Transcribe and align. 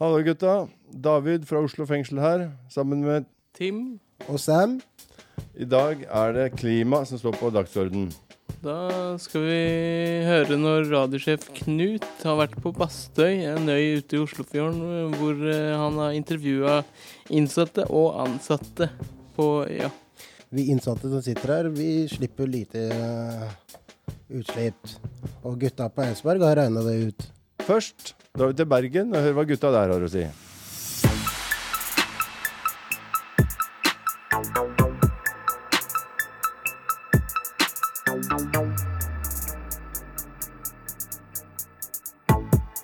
Hallo, 0.00 0.18
gutta. 0.24 0.66
David 0.92 1.44
fra 1.48 1.60
Oslo 1.64 1.86
fengsel 1.88 2.20
her, 2.22 2.48
sammen 2.72 3.04
med 3.04 3.26
Tim, 3.56 3.98
Og 4.28 4.38
Sam? 4.40 4.78
I 5.58 5.64
dag 5.66 6.04
er 6.08 6.32
det 6.36 6.52
klima 6.60 7.02
som 7.08 7.18
står 7.18 7.36
på 7.40 7.50
dagsordenen. 7.54 8.12
da 8.62 9.16
skal 9.18 9.42
vi 9.42 9.56
høre 10.22 10.56
når 10.56 10.84
radiosjef 10.92 11.48
Knut 11.56 12.04
har 12.22 12.36
vært 12.38 12.54
på 12.62 12.70
Bastøy, 12.76 13.42
en 13.50 13.66
øy 13.68 13.98
ute 13.98 14.16
i 14.16 14.20
Oslofjorden, 14.22 15.16
hvor 15.18 15.34
eh, 15.50 15.74
han 15.76 15.98
har 15.98 16.12
intervjua 16.14 16.82
innsatte 17.30 17.88
og 17.90 18.20
ansatte 18.22 18.88
på 19.36 19.64
øya. 19.66 19.90
Vi 20.52 20.68
innsatte 20.70 21.10
som 21.10 21.22
sitter 21.24 21.54
her, 21.56 21.68
vi 21.74 22.06
slipper 22.08 22.46
lite 22.46 22.86
eh, 22.94 23.50
utslipp. 24.30 24.78
Og 25.42 25.58
gutta 25.58 25.88
på 25.90 26.04
Eidsberg 26.06 26.44
har 26.46 26.56
regna 26.62 26.84
det 26.86 26.96
ut. 27.08 27.26
Først 27.66 28.14
drar 28.32 28.48
vi 28.48 28.54
til 28.56 28.64
Bergen 28.64 29.10
og 29.12 29.20
hører 29.20 29.34
hva 29.36 29.42
gutta 29.44 29.70
der 29.74 29.90
har 29.92 30.04
å 30.06 30.06
si. 30.08 30.22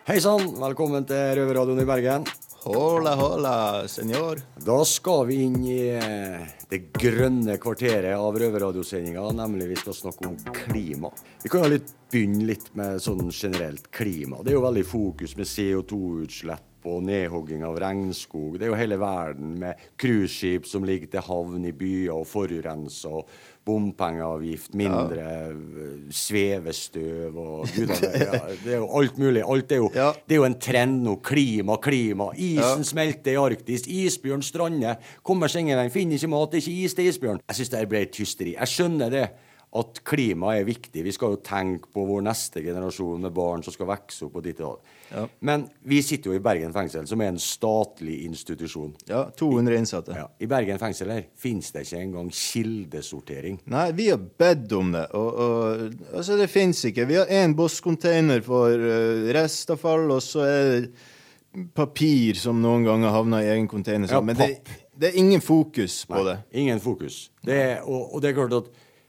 Hei 0.08 0.18
sann, 0.20 0.52
velkommen 0.60 1.08
til 1.08 1.40
Røverradioen 1.40 1.80
i 1.80 1.88
Bergen. 1.88 2.28
Hola, 2.62 3.14
hola, 3.14 3.88
senor. 3.88 4.40
Da 4.66 4.84
skal 4.84 5.26
vi 5.26 5.36
inn 5.44 5.60
i 5.62 5.76
eh, 5.94 6.40
det 6.66 6.80
grønne 6.90 7.54
kvarteret 7.62 8.18
av 8.18 8.34
røverradiosendinga, 8.34 9.22
nemlig 9.38 9.68
vi 9.70 9.76
skal 9.78 9.94
snakke 9.94 10.26
om 10.26 10.34
klima. 10.56 11.12
Vi 11.44 11.52
kan 11.52 11.62
jo 11.62 11.70
litt 11.76 11.92
begynne 12.10 12.48
litt 12.48 12.66
med 12.74 12.98
sånn 13.04 13.30
generelt 13.30 13.86
klima. 13.94 14.42
Det 14.42 14.50
er 14.50 14.58
jo 14.58 14.64
veldig 14.66 14.84
fokus 14.90 15.36
med 15.38 15.46
CO2-utslipp 15.46 16.88
og 16.90 17.06
nedhogging 17.06 17.62
av 17.62 17.78
regnskog. 17.78 18.58
Det 18.58 18.66
er 18.66 18.72
jo 18.72 18.80
hele 18.82 18.98
verden 18.98 19.54
med 19.62 19.86
cruiseskip 19.94 20.66
som 20.66 20.86
ligger 20.88 21.14
til 21.14 21.26
havn 21.28 21.62
i 21.62 21.74
byer 21.78 22.16
og 22.16 22.26
forurenser. 22.26 23.38
Bompengeavgift, 23.68 24.72
mindre 24.78 25.18
ja. 25.20 25.48
svevestøv 26.14 27.36
og 27.38 27.66
gudene, 27.74 28.10
ja, 28.22 28.40
Det 28.64 28.72
er 28.74 28.80
jo 28.80 28.88
alt 29.00 29.18
mulig. 29.20 29.42
Alt 29.44 29.72
er 29.72 29.82
jo, 29.82 29.90
Ja. 29.94 30.10
det 30.28 30.36
er 30.36 30.40
jo 30.42 30.46
en 30.48 30.58
trend 30.62 31.02
nå. 31.04 31.16
Klima, 31.24 31.76
klima. 31.84 32.30
Isen 32.36 32.84
smelter 32.88 33.34
i 33.36 33.40
Arktis. 33.40 33.86
Isbjørn 33.88 34.42
strander. 34.46 34.96
Kommer 35.26 35.50
seg 35.52 35.66
ingen 35.66 35.78
vei. 35.80 35.88
Finner 35.92 36.16
ikke 36.18 36.32
mat. 36.32 36.50
Det 36.52 36.62
er 36.62 36.66
ikke 36.66 36.84
is 36.88 36.96
til 36.98 37.10
isbjørn. 37.12 37.40
Jeg 37.48 37.60
syns 37.60 37.72
det 37.76 37.84
ble 37.90 38.02
et 38.06 38.18
hysteri. 38.22 38.54
Jeg 38.58 38.72
skjønner 38.74 39.12
det. 39.12 39.26
At 39.76 39.98
klima 40.08 40.54
er 40.56 40.64
viktig. 40.64 41.02
Vi 41.04 41.12
skal 41.12 41.34
jo 41.34 41.40
tenke 41.44 41.90
på 41.92 42.06
vår 42.08 42.22
neste 42.24 42.62
generasjon 42.64 43.26
med 43.26 43.34
barn 43.36 43.60
som 43.64 43.74
skal 43.74 43.90
vokse 43.90 44.24
opp. 44.24 44.38
og 44.40 44.46
ditt 44.46 44.62
og 44.64 44.78
datt. 44.78 45.34
Men 45.44 45.66
vi 45.88 46.00
sitter 46.04 46.32
jo 46.32 46.38
i 46.38 46.42
Bergen 46.44 46.72
fengsel, 46.72 47.04
som 47.08 47.20
er 47.20 47.32
en 47.32 47.40
statlig 47.42 48.22
institusjon. 48.24 48.94
Ja, 49.08 49.26
200 49.36 49.76
innsatte. 49.76 50.16
Ja. 50.16 50.26
I 50.40 50.48
Bergen 50.48 50.80
fengsel 50.80 51.12
her 51.12 51.28
finnes 51.36 51.68
det 51.74 51.84
ikke 51.84 52.00
engang 52.00 52.32
kildesortering. 52.32 53.60
Nei, 53.68 53.90
vi 53.96 54.08
har 54.08 54.20
bedt 54.20 54.72
om 54.76 54.92
det, 54.96 55.04
og, 55.16 55.28
og 55.44 56.16
altså, 56.16 56.40
det 56.40 56.48
fins 56.52 56.82
ikke. 56.88 57.08
Vi 57.08 57.20
har 57.20 57.32
én 57.32 57.56
bosscontainer 57.58 58.44
for 58.46 58.72
uh, 58.72 59.28
restavfall, 59.36 60.08
og 60.16 60.24
så 60.24 60.44
er 60.48 60.72
det 60.72 61.68
papir 61.74 62.36
som 62.38 62.60
noen 62.62 62.84
ganger 62.86 63.14
havner 63.14 63.44
i 63.44 63.54
egen 63.54 63.68
container. 63.70 64.10
Ja. 64.12 64.20
Men 64.24 64.36
det, 64.38 64.50
det 64.96 65.12
er 65.12 65.20
ingen 65.20 65.40
fokus 65.44 66.02
på 66.08 66.24
det. 66.26 66.40
Ingen 66.52 66.80
fokus. 66.80 67.28
Det 67.44 67.56
er, 67.56 67.80
og, 67.84 68.14
og 68.14 68.22
det 68.22 68.32
er 68.32 68.38
klart 68.38 68.56
at 68.60 68.68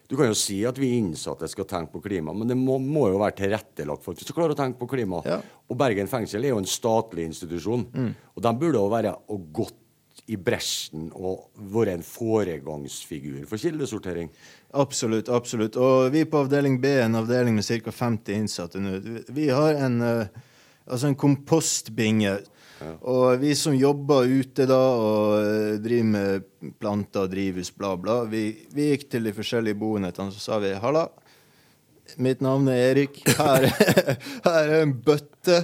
du 0.09 0.15
kan 0.17 0.31
jo 0.31 0.37
si 0.37 0.57
at 0.65 0.79
vi 0.81 0.95
innsatte 0.97 1.47
skal 1.51 1.67
tenke 1.69 1.93
på 1.93 2.01
klima, 2.07 2.33
men 2.33 2.49
det 2.49 2.57
må, 2.57 2.79
må 2.81 3.07
jo 3.11 3.19
være 3.21 3.37
tilrettelagt 3.43 4.01
for 4.01 4.15
at 4.15 4.23
vi 4.23 4.25
skal 4.25 4.39
klare 4.39 4.55
å 4.55 4.57
tenke 4.57 4.81
på 4.81 4.89
klima. 4.89 5.19
Ja. 5.27 5.37
Mm. 5.37 5.59
Og 5.69 5.77
Bergen 5.77 6.09
fengsel 6.09 6.47
er 6.47 6.55
jo 6.55 6.63
en 6.63 6.69
statlig 6.69 7.27
institusjon, 7.29 7.85
og 8.33 8.41
de 8.41 8.53
burde 8.57 8.81
jo 8.81 8.89
være 8.89 9.13
og 9.29 9.51
gått 9.53 9.77
i 10.29 10.37
bresjen 10.37 11.09
og 11.17 11.49
vært 11.73 11.95
en 11.95 12.05
foregangsfigur 12.05 13.45
for 13.49 13.61
kildesortering. 13.61 14.29
Absolutt, 14.77 15.29
absolutt. 15.33 15.77
Og 15.81 16.11
vi 16.13 16.25
på 16.29 16.43
avdeling 16.43 16.77
B, 16.81 16.91
en 17.01 17.17
avdeling 17.21 17.57
med 17.57 17.65
ca. 17.65 17.93
50 17.93 18.37
innsatte 18.37 18.81
nå, 18.81 18.99
vi 19.33 19.49
har 19.49 19.79
en, 19.87 20.01
eh, 20.05 20.41
altså 20.85 21.09
en 21.09 21.17
kompostbinge. 21.17 22.37
Og 23.01 23.39
vi 23.41 23.53
som 23.57 23.75
jobber 23.75 24.29
ute 24.29 24.65
da 24.69 24.79
og 24.95 25.33
eh, 25.39 25.79
driver 25.83 26.11
med 26.13 26.73
planter, 26.79 27.27
drivhus, 27.31 27.71
bla, 27.75 27.95
bla, 27.99 28.21
vi, 28.29 28.43
vi 28.75 28.91
gikk 28.91 29.09
til 29.11 29.27
de 29.27 29.33
forskjellige 29.35 29.79
boenhetene 29.79 30.33
så 30.35 30.43
sa 30.43 30.59
vi 30.63 30.73
halla. 30.79 31.07
Mitt 32.17 32.41
navn 32.41 32.67
er 32.71 32.81
Erik. 32.89 33.21
Her, 33.37 33.67
her 34.47 34.63
er 34.63 34.75
en 34.81 34.95
bøtte. 35.05 35.61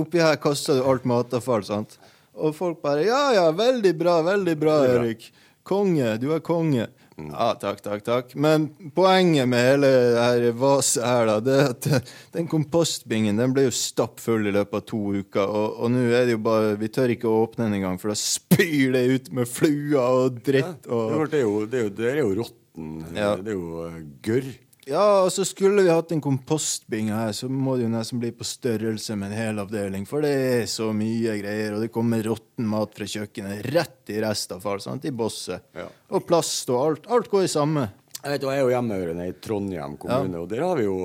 Oppi 0.00 0.22
her 0.22 0.38
kaster 0.40 0.78
du 0.78 0.88
alt 0.88 1.04
matavfall. 1.08 1.64
sant? 1.68 1.98
Og 2.32 2.54
folk 2.56 2.80
bare 2.84 3.04
Ja, 3.06 3.24
ja, 3.36 3.46
veldig 3.52 3.92
bra, 3.98 4.20
veldig 4.24 4.56
bra, 4.60 4.78
Erik. 4.88 5.28
Konge. 5.62 6.16
Du 6.22 6.30
er 6.34 6.40
konge. 6.44 6.88
Ja, 7.18 7.52
takk, 7.60 7.82
takk, 7.84 8.02
takk. 8.06 8.32
Men 8.40 8.70
poenget 8.96 9.48
med 9.50 9.66
hele 9.66 9.90
det 9.92 10.22
her 10.22 10.46
vaset 10.56 11.04
her, 11.04 11.28
da, 11.28 11.36
det 11.44 11.56
er 11.58 11.70
at 11.74 12.14
den 12.36 12.48
kompostbingen 12.50 13.40
den 13.40 13.52
ble 13.52 13.66
jo 13.66 13.74
stappfull 13.76 14.48
i 14.48 14.54
løpet 14.54 14.78
av 14.80 14.86
to 14.88 15.02
uker. 15.20 15.44
Og, 15.44 15.76
og 15.84 15.92
nå 15.92 16.06
er 16.08 16.26
det 16.28 16.36
jo 16.38 16.42
bare 16.44 16.74
Vi 16.80 16.90
tør 16.92 17.12
ikke 17.12 17.28
å 17.28 17.44
åpne 17.44 17.68
den 17.68 17.80
engang, 17.80 18.00
for 18.00 18.12
da 18.12 18.18
spyr 18.18 18.96
det 18.96 19.04
ut 19.12 19.32
med 19.36 19.50
fluer 19.50 20.00
og 20.00 20.40
dritt. 20.40 20.86
Det 20.86 20.92
og... 20.92 21.26
det 21.28 21.42
er 21.42 21.46
jo, 21.46 21.56
det 21.66 21.80
er 21.80 21.86
jo, 21.86 21.94
det 22.00 22.10
er 22.12 22.20
jo 22.22 22.34
råtten. 22.40 22.92
Ja. 23.12 23.32
Det 23.36 23.52
er 23.52 23.58
jo 23.58 23.88
eh, 23.88 23.98
gørr. 24.24 24.52
Ja, 24.90 25.22
og 25.22 25.28
så 25.30 25.44
skulle 25.46 25.84
vi 25.84 25.90
hatt 25.92 26.10
en 26.10 26.20
kompostbinge 26.24 27.14
her, 27.14 27.30
så 27.36 27.46
må 27.48 27.76
det 27.78 27.84
jo 27.84 27.90
nesten 27.92 28.18
bli 28.18 28.32
på 28.34 28.42
størrelse 28.46 29.14
med 29.16 29.30
en 29.30 29.36
hel 29.38 29.60
avdeling. 29.62 30.06
For 30.10 30.24
det 30.24 30.32
er 30.34 30.64
så 30.70 30.88
mye 30.96 31.36
greier, 31.38 31.76
og 31.76 31.84
det 31.84 31.92
kommer 31.94 32.24
råtten 32.26 32.66
mat 32.66 32.96
fra 32.98 33.06
kjøkkenet 33.06 33.62
rett 33.70 34.10
i 34.10 34.18
restavfall, 34.24 34.80
sant, 34.82 35.06
i 35.06 35.12
bosset. 35.14 35.62
Ja. 35.78 35.86
Og 36.10 36.26
plast 36.26 36.70
og 36.74 36.80
alt. 36.82 37.06
Alt 37.14 37.30
går 37.30 37.46
i 37.46 37.52
samme. 37.52 37.84
Jeg 38.22 38.34
vet, 38.36 38.42
jo, 38.46 38.50
jeg 38.50 38.58
er 38.58 38.66
jo 38.66 38.72
hjemmehørende 38.74 39.28
i 39.30 39.36
Trondheim 39.42 39.94
kommune, 40.02 40.42
og 40.42 40.50
der 40.50 40.62
har 40.66 40.78
vi 40.78 40.88
jo 40.90 41.00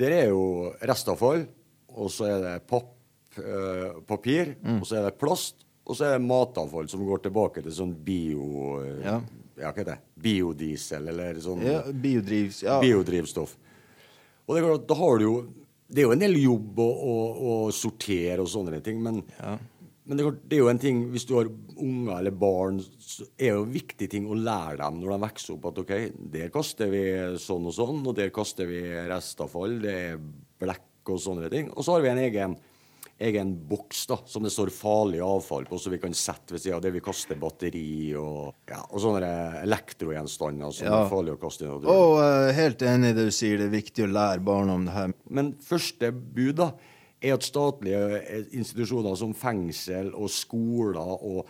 Der 0.00 0.12
er 0.16 0.28
jo 0.30 0.72
restavfall, 0.88 1.42
og 1.92 2.08
så 2.08 2.24
er 2.30 2.38
det 2.40 2.52
papp, 2.70 2.86
eh, 3.36 3.98
papir, 4.08 4.54
Mm. 4.64 4.78
og 4.80 4.86
så 4.88 4.96
er 4.96 5.02
det 5.10 5.18
plast, 5.20 5.56
og 5.84 5.94
så 5.98 6.06
er 6.06 6.14
det 6.18 6.24
matavfall 6.26 6.88
som 6.88 7.04
går 7.04 7.20
tilbake 7.26 7.60
til 7.62 7.70
sånn 7.72 7.92
bio... 8.02 8.80
eh, 8.80 9.04
Ja. 9.04 9.20
Ja, 9.60 9.70
hva 9.70 9.82
heter 9.82 9.92
det? 9.92 10.22
Biodiesel, 10.26 11.10
eller 11.12 11.40
sånn 11.44 11.64
Ja, 11.66 11.80
biodrivs... 11.92 12.62
Ja. 12.66 12.78
biodrivstoff. 12.82 13.56
Og 14.46 14.54
det 14.54 14.62
er 14.62 14.68
klart, 14.68 14.86
da 14.88 14.96
har 14.98 15.20
du 15.20 15.26
jo 15.26 15.34
Det 15.90 16.02
er 16.02 16.08
jo 16.08 16.14
en 16.14 16.22
del 16.22 16.38
jobb 16.40 16.80
å, 16.82 16.88
å, 16.88 17.16
å 17.50 17.54
sortere 17.74 18.40
og 18.42 18.50
sånne 18.50 18.80
ting, 18.84 19.00
men, 19.02 19.20
men 19.40 20.16
det, 20.16 20.22
er 20.22 20.28
klart, 20.28 20.42
det 20.46 20.58
er 20.58 20.62
jo 20.64 20.70
en 20.72 20.82
ting 20.82 21.02
Hvis 21.14 21.26
du 21.28 21.34
har 21.38 21.50
unger 21.50 22.12
eller 22.18 22.36
barn, 22.36 22.80
så 22.80 23.26
er 23.36 23.54
jo 23.54 23.64
en 23.64 23.74
viktig 23.74 24.10
ting 24.12 24.28
å 24.30 24.38
lære 24.38 24.80
dem 24.82 25.00
når 25.00 25.14
de 25.14 25.20
vokser 25.26 25.54
opp, 25.56 25.70
at 25.70 25.82
OK, 25.84 25.94
der 26.34 26.52
kaster 26.54 26.92
vi 26.92 27.04
sånn 27.40 27.68
og 27.70 27.76
sånn, 27.76 28.02
og 28.04 28.16
der 28.18 28.32
kaster 28.34 28.68
vi 28.68 28.82
restavfall, 29.08 29.78
det 29.82 29.94
er 30.10 30.18
blekk 30.60 31.10
og 31.10 31.22
sånne 31.24 31.48
ting. 31.52 31.70
Og 31.72 31.86
så 31.86 31.96
har 31.96 32.04
vi 32.04 32.10
en 32.12 32.20
egen 32.20 32.58
egen 33.20 33.50
boks 33.68 34.06
da, 34.08 34.16
som 34.26 34.44
det 34.46 34.52
står 34.54 34.70
farlig 34.72 35.20
avfall 35.24 35.66
på, 35.68 35.78
så 35.78 35.92
vi 35.92 35.98
kan 36.00 36.14
sette 36.16 36.54
ved 36.54 36.62
siden 36.62 36.78
av 36.78 36.84
det 36.86 36.92
vi 36.94 37.02
kaster 37.04 37.36
batteri 37.40 38.14
og, 38.16 38.54
ja, 38.70 38.78
og 38.88 39.02
sånne 39.04 39.32
elektrogjenstander 39.60 40.72
som 40.72 40.88
Ja. 40.88 41.02
er 41.02 41.10
farlig 41.10 41.34
å 41.34 41.40
kaste 41.42 41.66
i 41.66 41.68
naturen. 41.68 41.90
Og 41.92 42.14
uh, 42.22 42.52
helt 42.56 42.80
enig 42.82 43.12
i 43.12 43.18
det 43.18 43.26
du 43.28 43.34
sier, 43.34 43.60
det 43.60 43.68
er 43.68 43.76
viktig 43.76 44.06
å 44.06 44.14
lære 44.14 44.40
barna 44.46 44.78
om 44.78 44.88
det 44.88 44.96
her. 44.96 45.12
Men 45.28 45.52
første 45.60 46.12
bud 46.16 46.56
da, 46.62 46.70
er 47.20 47.36
at 47.36 47.44
statlige 47.44 48.22
eh, 48.24 48.48
institusjoner 48.56 49.18
som 49.20 49.34
fengsel 49.36 50.14
og 50.16 50.30
skoler 50.32 51.04
og, 51.20 51.44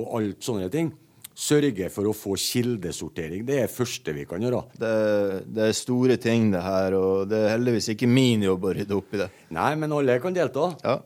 og 0.00 0.14
alt 0.16 0.40
sånne 0.46 0.70
ting 0.72 0.88
sørger 1.40 1.88
for 1.92 2.08
å 2.08 2.14
få 2.16 2.34
kildesortering. 2.40 3.44
Det 3.48 3.58
er 3.60 3.68
det 3.68 3.72
første 3.74 4.12
vi 4.16 4.24
kan 4.28 4.42
gjøre. 4.44 4.62
Det, 4.80 4.90
det 5.48 5.68
er 5.68 5.76
store 5.76 6.16
ting, 6.20 6.50
det 6.52 6.60
her, 6.64 6.96
og 6.98 7.28
det 7.30 7.38
er 7.44 7.54
heldigvis 7.54 7.92
ikke 7.94 8.08
min 8.10 8.44
jobb 8.44 8.66
å 8.68 8.74
rydde 8.76 8.96
opp 8.96 9.14
i 9.16 9.22
det. 9.22 9.28
Nei, 9.56 9.70
men 9.80 9.94
alle 9.96 10.18
kan 10.20 10.36
delta. 10.36 10.72
Ja. 10.84 10.98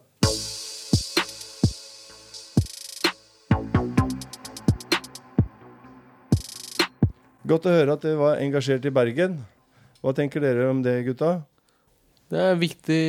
Godt 7.45 7.67
å 7.69 7.73
høre 7.75 7.95
at 7.97 8.05
dere 8.05 8.17
var 8.21 8.39
engasjert 8.41 8.87
i 8.89 8.93
Bergen. 8.95 9.39
Hva 10.01 10.15
tenker 10.17 10.41
dere 10.45 10.71
om 10.73 10.81
det, 10.85 10.95
gutta? 11.07 11.43
Det 12.33 12.41
er 12.41 12.55
et 12.55 12.61
viktig, 12.63 13.03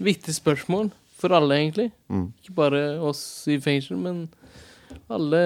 viktig 0.00 0.34
spørsmål 0.36 0.88
for 1.20 1.34
alle, 1.36 1.58
egentlig. 1.60 1.90
Mm. 2.08 2.30
Ikke 2.40 2.54
bare 2.56 2.80
oss 3.04 3.20
i 3.52 3.58
fengsel, 3.62 3.98
men 4.00 4.22
alle, 5.12 5.42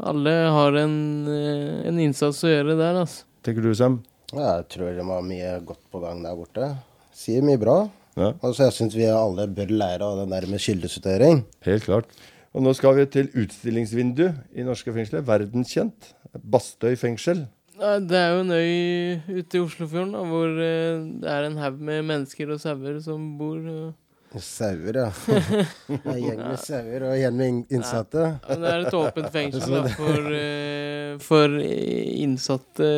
alle 0.00 0.34
har 0.56 0.78
en, 0.80 0.96
eh, 1.28 1.82
en 1.90 2.00
innsats 2.00 2.40
å 2.44 2.50
gjøre 2.52 2.78
der, 2.80 3.02
altså. 3.04 3.26
Tenker 3.44 3.64
du, 3.64 3.72
Sam? 3.76 4.00
Ja, 4.32 4.58
jeg 4.62 4.68
tror 4.72 4.94
de 4.96 5.04
har 5.04 5.24
mye 5.26 5.52
godt 5.68 5.82
på 5.92 6.00
gang 6.00 6.22
der 6.24 6.38
borte. 6.38 6.70
Sier 7.12 7.44
mye 7.44 7.60
bra. 7.60 7.82
Ja, 8.16 8.32
Altså, 8.44 8.66
jeg 8.66 8.76
syns 8.76 8.96
vi 8.96 9.06
alle 9.08 9.46
bør 9.48 9.70
lære 9.72 10.04
av 10.04 10.18
den 10.22 10.32
der 10.32 10.46
med 10.48 10.60
kildesortering. 10.60 11.44
helt 11.64 11.84
klart. 11.84 12.04
Og 12.52 12.64
nå 12.64 12.74
skal 12.76 12.98
vi 12.98 13.06
til 13.08 13.30
utstillingsvindu 13.42 14.26
i 14.52 14.64
norske 14.66 14.92
fengsler. 14.92 15.24
Verdenskjent. 15.24 16.12
Bastøy 16.52 16.94
fengsel. 17.00 17.46
Det 17.80 18.18
er 18.18 18.34
jo 18.34 18.42
en 18.44 18.52
øy 18.52 19.38
ute 19.40 19.58
i 19.58 19.62
Oslofjorden 19.62 20.12
da, 20.14 20.20
hvor 20.28 20.60
eh, 20.60 21.00
det 21.22 21.30
er 21.32 21.48
en 21.48 21.56
haug 21.58 21.80
med 21.82 22.04
mennesker 22.06 22.52
og 22.52 22.60
sauer 22.62 23.00
som 23.02 23.24
bor. 23.40 23.58
og 23.58 24.42
Sauer, 24.44 24.96
ja. 24.96 25.08
Det 25.88 25.98
er 26.04 26.20
gjeng 26.20 26.42
med 26.44 26.60
sauer 26.60 27.06
og 27.08 27.16
gjeng 27.18 27.36
med 27.40 27.72
innsatte. 27.74 28.28
Ja, 28.48 28.58
det 28.60 28.70
er 28.70 28.86
et 28.86 28.98
åpent 29.00 29.32
fengsel 29.32 29.74
da, 29.76 29.82
for, 29.96 30.28
eh, 30.36 31.16
for 31.24 31.56
innsatte 31.58 32.92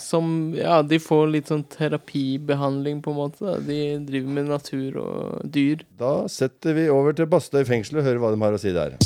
som 0.00 0.54
Ja, 0.56 0.80
de 0.82 0.98
får 1.02 1.28
litt 1.32 1.52
sånn 1.52 1.64
terapibehandling, 1.72 3.02
på 3.04 3.12
en 3.12 3.20
måte. 3.20 3.44
Da. 3.44 3.58
De 3.60 3.80
driver 4.06 4.38
med 4.38 4.50
natur 4.50 4.98
og 5.02 5.46
dyr. 5.52 5.84
Da 5.98 6.26
setter 6.32 6.76
vi 6.76 6.88
over 6.92 7.16
til 7.16 7.28
Bastøy 7.30 7.64
fengsel 7.68 8.00
og 8.00 8.08
hører 8.08 8.22
hva 8.22 8.34
de 8.34 8.42
har 8.44 8.56
å 8.56 8.60
si 8.60 8.74
der. 8.76 8.98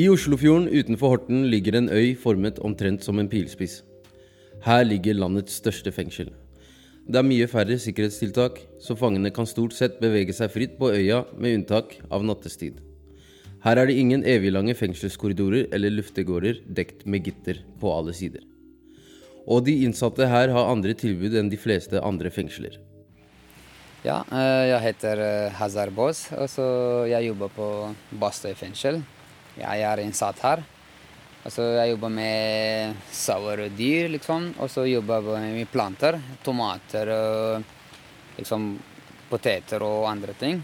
I 0.00 0.06
Oslofjorden 0.08 0.68
utenfor 0.70 1.16
Horten 1.16 1.48
ligger 1.50 1.76
en 1.76 1.90
øy 1.90 2.14
formet 2.16 2.60
omtrent 2.64 3.02
som 3.04 3.18
en 3.18 3.28
pilspiss. 3.28 3.82
Her 4.64 4.84
ligger 4.86 5.18
landets 5.18 5.58
største 5.60 5.92
fengsel. 5.92 6.30
Det 7.10 7.18
er 7.18 7.26
mye 7.26 7.48
færre 7.50 7.74
sikkerhetstiltak, 7.80 8.60
så 8.80 8.94
fangene 8.94 9.32
kan 9.34 9.48
stort 9.50 9.74
sett 9.74 9.98
bevege 10.00 10.36
seg 10.36 10.52
fritt 10.54 10.78
på 10.78 10.92
øya, 10.94 11.24
med 11.36 11.58
unntak 11.58 11.96
av 12.08 12.22
nattestid. 12.24 12.78
Her 13.60 13.76
er 13.76 13.90
det 13.90 13.98
ingen 14.00 14.22
eviglange 14.24 14.72
fengselskorridorer 14.72 15.66
eller 15.76 15.92
luftegårder 15.92 16.62
dekt 16.64 17.04
med 17.04 17.26
gitter 17.26 17.60
på 17.80 17.90
alle 17.92 18.14
sider. 18.16 18.40
Og 19.44 19.66
de 19.66 19.74
innsatte 19.84 20.28
her 20.30 20.52
har 20.54 20.70
andre 20.70 20.94
tilbud 20.96 21.36
enn 21.36 21.50
de 21.52 21.58
fleste 21.60 22.00
andre 22.00 22.32
fengsler. 22.32 22.78
Ja, 24.00 24.22
eh, 24.32 24.70
jeg 24.70 24.80
heter 24.86 25.20
eh, 25.20 25.56
Hazar 25.58 25.92
Boz, 25.92 26.30
og 26.32 26.48
så 26.48 26.66
jeg 27.10 27.28
jobber 27.28 27.52
på 27.52 27.66
Bastøy 28.16 28.54
fengsel. 28.56 29.02
Jeg 29.60 29.84
er 29.84 30.00
innsatt 30.00 30.40
her. 30.40 30.62
Altså, 31.44 31.66
jeg 31.76 31.92
jobber 31.92 32.12
med 32.12 32.96
sauer 33.12 33.66
og 33.66 33.76
dyr, 33.76 34.08
liksom. 34.12 34.54
Og 34.60 34.72
så 34.72 34.86
jobber 34.88 35.34
jeg 35.36 35.52
med 35.58 35.68
planter. 35.72 36.16
Tomater 36.44 37.12
og 37.12 38.38
liksom 38.38 38.70
poteter 39.28 39.84
og 39.84 40.08
andre 40.08 40.32
ting. 40.36 40.60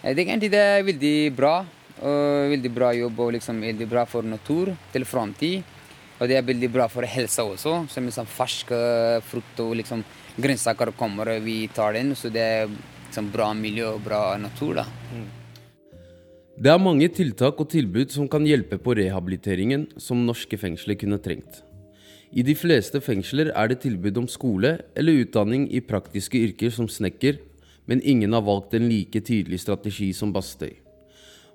Jeg 0.00 0.16
tenker 0.16 0.32
egentlig 0.32 0.52
det 0.52 0.64
er 0.64 0.88
veldig 0.88 1.16
bra. 1.36 1.54
Og 1.98 2.52
veldig 2.54 2.70
bra 2.74 2.92
jobb 2.94 3.18
og 3.24 3.34
liksom 3.34 3.60
veldig 3.64 3.88
bra 3.90 4.04
for 4.06 4.26
natur 4.26 4.70
til 4.92 5.06
framtid. 5.08 5.74
Og 6.18 6.26
det 6.30 6.38
er 6.38 6.46
veldig 6.46 6.70
bra 6.74 6.86
for 6.90 7.06
helsa 7.06 7.44
også. 7.46 7.80
Som 7.90 8.06
liksom 8.06 8.28
ferske 8.30 8.78
frukt 9.26 9.62
og 9.62 9.76
liksom 9.80 10.04
grønnsaker 10.38 10.92
kommer, 10.98 11.34
og 11.34 11.44
vi 11.46 11.66
tar 11.74 11.98
den. 11.98 12.14
Så 12.18 12.30
det 12.34 12.42
er 12.42 12.70
liksom 13.08 13.30
bra 13.34 13.52
miljø 13.54 13.94
og 13.94 14.02
bra 14.06 14.22
natur, 14.38 14.80
da. 14.82 14.86
Det 16.58 16.70
er 16.72 16.82
mange 16.82 17.06
tiltak 17.14 17.60
og 17.62 17.68
tilbud 17.70 18.10
som 18.10 18.26
kan 18.30 18.46
hjelpe 18.46 18.80
på 18.82 18.96
rehabiliteringen 18.98 19.86
som 19.94 20.24
norske 20.26 20.58
fengsler 20.58 20.98
kunne 20.98 21.20
trengt. 21.22 21.62
I 22.34 22.42
de 22.44 22.56
fleste 22.58 22.98
fengsler 23.00 23.52
er 23.54 23.70
det 23.70 23.78
tilbud 23.84 24.18
om 24.20 24.26
skole 24.28 24.74
eller 24.98 25.22
utdanning 25.22 25.68
i 25.70 25.80
praktiske 25.80 26.36
yrker 26.48 26.74
som 26.74 26.90
snekker, 26.90 27.38
men 27.86 28.02
ingen 28.02 28.34
har 28.34 28.44
valgt 28.44 28.74
en 28.74 28.90
like 28.90 29.22
tydelig 29.22 29.62
strategi 29.62 30.10
som 30.12 30.34
Bastøy. 30.34 30.74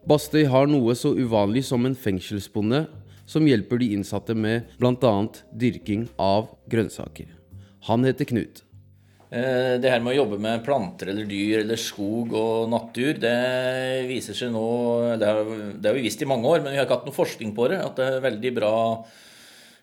Bastøy 0.04 0.44
har 0.52 0.68
noe 0.68 0.92
så 1.00 1.14
uvanlig 1.16 1.62
som 1.64 1.86
en 1.88 1.96
fengselsbonde 1.96 2.82
som 3.30 3.46
hjelper 3.48 3.80
de 3.80 3.94
innsatte 3.96 4.36
med 4.36 4.68
bl.a. 4.76 5.14
dyrking 5.56 6.10
av 6.20 6.50
grønnsaker. 6.68 7.30
Han 7.88 8.04
heter 8.04 8.28
Knut. 8.28 8.64
Eh, 9.32 9.80
Det 9.80 9.90
her 9.90 10.04
med 10.04 10.12
å 10.12 10.18
jobbe 10.18 10.42
med 10.44 10.64
planter 10.66 11.14
eller 11.14 11.26
dyr 11.30 11.62
eller 11.64 11.80
skog 11.80 12.36
og 12.36 12.68
natur, 12.70 13.16
det 13.16 14.04
viser 14.10 14.36
seg 14.36 14.52
nå 14.52 14.66
Det 15.18 15.30
har, 15.30 15.96
vi 15.96 16.04
visst 16.04 16.22
i 16.22 16.28
mange 16.28 16.52
år, 16.52 16.60
men 16.60 16.74
vi 16.74 16.82
har 16.82 16.86
ikke 16.86 17.00
hatt 17.00 17.08
noe 17.08 17.16
forskning 17.16 17.56
på 17.56 17.70
det. 17.72 17.80
At 17.80 17.96
det 17.96 18.10
er 18.10 18.28
veldig 18.28 18.54
bra 18.60 18.76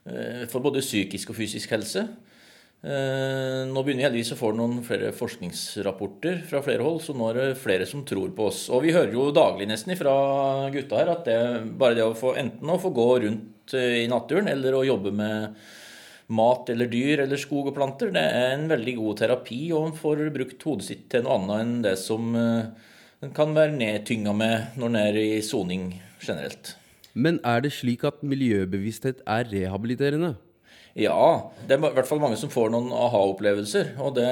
eh, 0.05 0.45
for 0.53 0.61
både 0.61 0.85
psykisk 0.85 1.33
og 1.33 1.41
fysisk 1.41 1.73
helse. 1.73 2.05
Eh, 2.81 3.67
Nå 3.69 3.83
begynner 3.85 4.01
vi 4.01 4.07
heldigvis 4.07 4.33
å 4.33 4.39
få 4.41 4.55
noen 4.57 4.79
flere 4.85 5.11
forskningsrapporter 5.13 6.39
fra 6.49 6.63
flere 6.65 6.85
hold, 6.87 7.03
så 7.05 7.13
nå 7.13 7.27
er 7.29 7.37
det 7.37 7.61
flere 7.61 7.89
som 7.89 8.07
tror 8.09 8.33
på 8.37 8.47
oss. 8.49 8.63
Og 8.73 8.87
vi 8.87 8.95
hører 8.97 9.13
jo 9.13 9.27
daglig 9.37 9.69
nesten 9.69 9.93
fra 9.99 10.15
gutta 10.73 11.03
her 11.03 11.13
at 11.13 11.29
det, 11.29 11.37
bare 11.81 11.99
det 11.99 12.07
å 12.07 12.17
få 12.17 12.33
enten 12.41 12.73
å 12.73 12.81
få 12.81 12.95
gå 12.97 13.09
rundt 13.27 13.77
eh, 13.77 14.01
i 14.07 14.09
naturen 14.09 14.49
eller 14.49 14.79
å 14.79 14.87
jobbe 14.89 15.13
med 15.13 15.61
mat 16.31 16.71
eller 16.73 16.89
dyr 16.89 17.27
eller 17.27 17.41
skog 17.43 17.69
og 17.69 17.77
planter, 17.77 18.15
det 18.15 18.23
er 18.23 18.53
en 18.55 18.69
veldig 18.71 18.97
god 19.01 19.23
terapi, 19.25 19.63
og 19.75 19.89
en 19.89 19.97
får 19.99 20.29
brukt 20.33 20.69
hodet 20.69 20.87
sitt 20.87 21.09
til 21.13 21.27
noe 21.27 21.37
annet 21.41 21.57
enn 21.65 21.79
det 21.85 21.97
som 22.01 22.33
eh, 22.39 22.93
en 23.21 23.33
kan 23.37 23.53
være 23.53 23.77
nedtynga 23.77 24.33
med 24.33 24.79
når 24.81 24.95
en 24.95 25.01
er 25.03 25.21
i 25.21 25.41
soning 25.45 25.91
generelt. 26.23 26.79
Men 27.13 27.43
er 27.45 27.61
det 27.67 27.75
slik 27.77 28.07
at 28.09 28.23
miljøbevissthet 28.25 29.21
er 29.29 29.51
rehabiliterende? 29.51 30.39
Ja, 30.99 31.53
det 31.69 31.77
er 31.77 31.85
i 31.87 31.95
hvert 31.95 32.09
fall 32.09 32.23
mange 32.23 32.39
som 32.39 32.51
får 32.51 32.73
noen 32.75 32.91
aha-opplevelser, 32.91 33.93
og 34.03 34.17
det, 34.17 34.31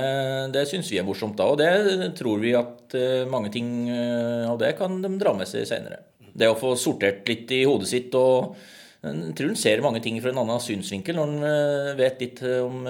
det 0.55 0.65
syns 0.67 0.89
vi 0.91 0.99
er 0.99 1.07
morsomt 1.07 1.39
da. 1.39 1.47
Og 1.53 1.61
det 1.61 2.17
tror 2.19 2.43
vi 2.43 2.57
at 2.59 2.97
eh, 2.99 3.29
mange 3.31 3.53
ting 3.55 3.87
eh, 3.93 4.49
av 4.49 4.59
det 4.59 4.73
kan 4.81 4.99
de 5.05 5.13
dra 5.21 5.37
med 5.39 5.47
seg 5.47 5.69
senere. 5.69 6.03
Det 6.19 6.51
å 6.51 6.59
få 6.59 6.75
sortert 6.79 7.29
litt 7.31 7.51
i 7.55 7.63
hodet 7.67 7.91
sitt 7.91 8.19
og 8.19 8.59
jeg 8.99 9.31
tror 9.39 9.53
en 9.53 9.59
ser 9.61 9.79
mange 9.85 10.01
ting 10.03 10.17
fra 10.19 10.33
en 10.33 10.41
annen 10.43 10.59
synsvinkel 10.59 11.15
når 11.15 11.29
en 11.31 11.47
eh, 11.47 11.93
vet 12.01 12.25
litt 12.25 12.43
om 12.65 12.83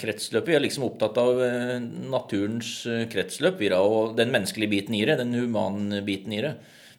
kretsløpet. 0.00 0.48
Vi 0.48 0.56
er 0.56 0.64
liksom 0.64 0.86
opptatt 0.88 1.20
av 1.20 1.42
naturens 2.08 2.72
kretsløp 3.12 3.60
og 3.76 4.16
den 4.16 4.32
menneskelige 4.32 4.72
biten 4.72 4.96
i 4.96 5.04
det, 5.04 5.18
den 5.20 5.36
humanbiten 5.36 6.32
i 6.32 6.40
det. 6.46 6.54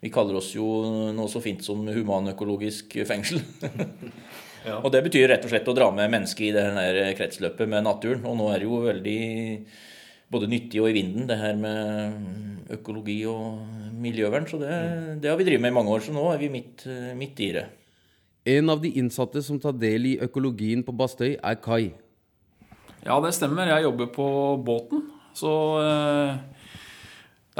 Vi 0.05 0.13
kaller 0.13 0.37
oss 0.37 0.53
jo 0.53 0.69
noe 1.13 1.29
så 1.29 1.41
fint 1.41 1.65
som 1.65 1.81
humanøkologisk 1.89 2.99
fengsel. 3.09 3.41
Og 4.81 4.91
det 4.93 5.01
betyr 5.07 5.31
rett 5.31 5.45
og 5.45 5.51
slett 5.51 5.69
å 5.71 5.75
dra 5.77 5.87
med 5.95 6.11
mennesket 6.13 6.47
i 6.47 6.53
det 6.53 6.65
her 6.75 6.99
kretsløpet 7.17 7.69
med 7.69 7.85
naturen. 7.87 8.25
Og 8.29 8.37
nå 8.37 8.49
er 8.51 8.61
det 8.61 8.69
jo 8.69 8.81
veldig 8.85 9.21
både 10.31 10.49
nyttig 10.51 10.79
og 10.83 10.91
i 10.91 10.95
vinden, 10.95 11.25
det 11.27 11.37
her 11.39 11.57
med 11.59 12.71
økologi 12.77 13.17
og 13.27 13.57
miljøvern. 14.01 14.47
Så 14.47 14.61
det, 14.61 14.71
det 15.23 15.31
har 15.31 15.39
vi 15.39 15.47
drevet 15.49 15.65
med 15.65 15.73
i 15.73 15.77
mange 15.79 15.95
år, 15.95 16.05
så 16.05 16.15
nå 16.15 16.27
er 16.31 16.39
vi 16.41 16.51
midt, 16.53 16.85
midt 17.17 17.41
i 17.43 17.51
det. 17.57 17.65
En 18.51 18.73
av 18.73 18.79
de 18.81 18.93
innsatte 18.97 19.43
som 19.45 19.59
tar 19.61 19.75
del 19.77 20.07
i 20.13 20.15
økologien 20.23 20.81
på 20.85 20.95
Bastøy, 20.97 21.35
er 21.35 21.59
Kai. 21.61 21.91
Ja, 23.05 23.17
det 23.21 23.33
stemmer. 23.37 23.69
Jeg 23.69 23.85
jobber 23.85 24.09
på 24.13 24.27
båten. 24.65 25.03
Så 25.37 25.51
eh, 25.81 26.39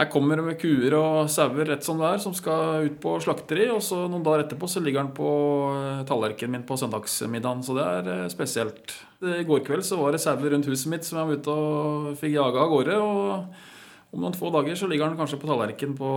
der 0.01 0.09
kommer 0.09 0.39
det 0.39 0.45
med 0.47 0.57
kuer 0.57 0.95
og 0.97 1.29
sauer 1.29 1.67
rett 1.69 1.85
som 1.85 1.99
det 2.01 2.07
er, 2.09 2.21
som 2.23 2.33
skal 2.33 2.87
ut 2.87 2.95
på 3.03 3.15
slakteri. 3.21 3.67
Og 3.69 3.83
så 3.85 3.99
noen 4.07 4.23
dager 4.25 4.47
etterpå 4.47 4.69
så 4.69 4.81
ligger 4.81 5.03
den 5.03 5.11
på 5.17 5.31
eh, 5.77 5.99
tallerkenen 6.09 6.57
min 6.57 6.65
på 6.65 6.77
søndagsmiddagen. 6.81 7.61
Så 7.65 7.75
det 7.77 7.85
er 7.85 8.09
eh, 8.15 8.29
spesielt. 8.33 8.95
I 9.21 9.45
går 9.45 9.61
kveld 9.67 9.85
så 9.85 9.99
var 10.01 10.15
det 10.15 10.23
sauer 10.23 10.55
rundt 10.55 10.69
huset 10.71 10.89
mitt 10.89 11.05
som 11.05 11.21
jeg 11.21 11.29
var 11.29 11.41
ute 11.41 11.57
og 11.57 12.15
fikk 12.21 12.33
jaga 12.33 12.63
av 12.63 12.73
gårde. 12.73 12.97
Og 12.97 14.15
om 14.15 14.25
noen 14.25 14.37
få 14.37 14.49
dager 14.55 14.79
så 14.79 14.89
ligger 14.89 15.11
den 15.11 15.21
kanskje 15.21 15.39
på 15.41 15.51
tallerkenen 15.51 15.99
på 15.99 16.15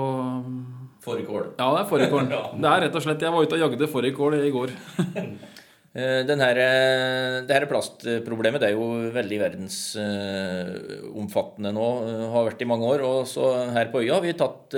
Fårikål. 1.05 1.51
Ja, 1.59 1.67
det 1.75 1.83
er 1.83 1.91
fårikål. 1.91 2.31
Det 2.65 2.71
er 2.71 2.87
rett 2.87 2.95
og 2.97 3.05
slett 3.05 3.21
Jeg 3.21 3.35
var 3.35 3.45
ute 3.45 3.59
og 3.59 3.67
jagde 3.67 3.91
fårikål 3.93 4.39
i 4.41 4.55
går. 4.55 4.73
Eh, 5.95 6.27
Den 6.27 6.41
her, 6.43 6.59
eh, 6.59 7.47
det 7.47 7.55
her 7.55 7.69
plastproblemet 7.71 8.59
det 8.59 8.73
er 8.73 8.75
jo 8.75 9.15
veldig 9.15 9.39
verdensomfattende 9.45 11.71
nå. 11.71 11.89
eh, 12.03 12.27
Har 12.35 12.49
vært 12.49 12.63
i 12.63 12.67
mange 12.67 12.89
år. 12.89 13.01
Og 13.07 13.27
så 13.31 13.71
her 13.71 13.87
på 13.93 14.01
øya 14.03 14.15
har 14.15 14.23
vi 14.25 14.33
tatt 14.35 14.75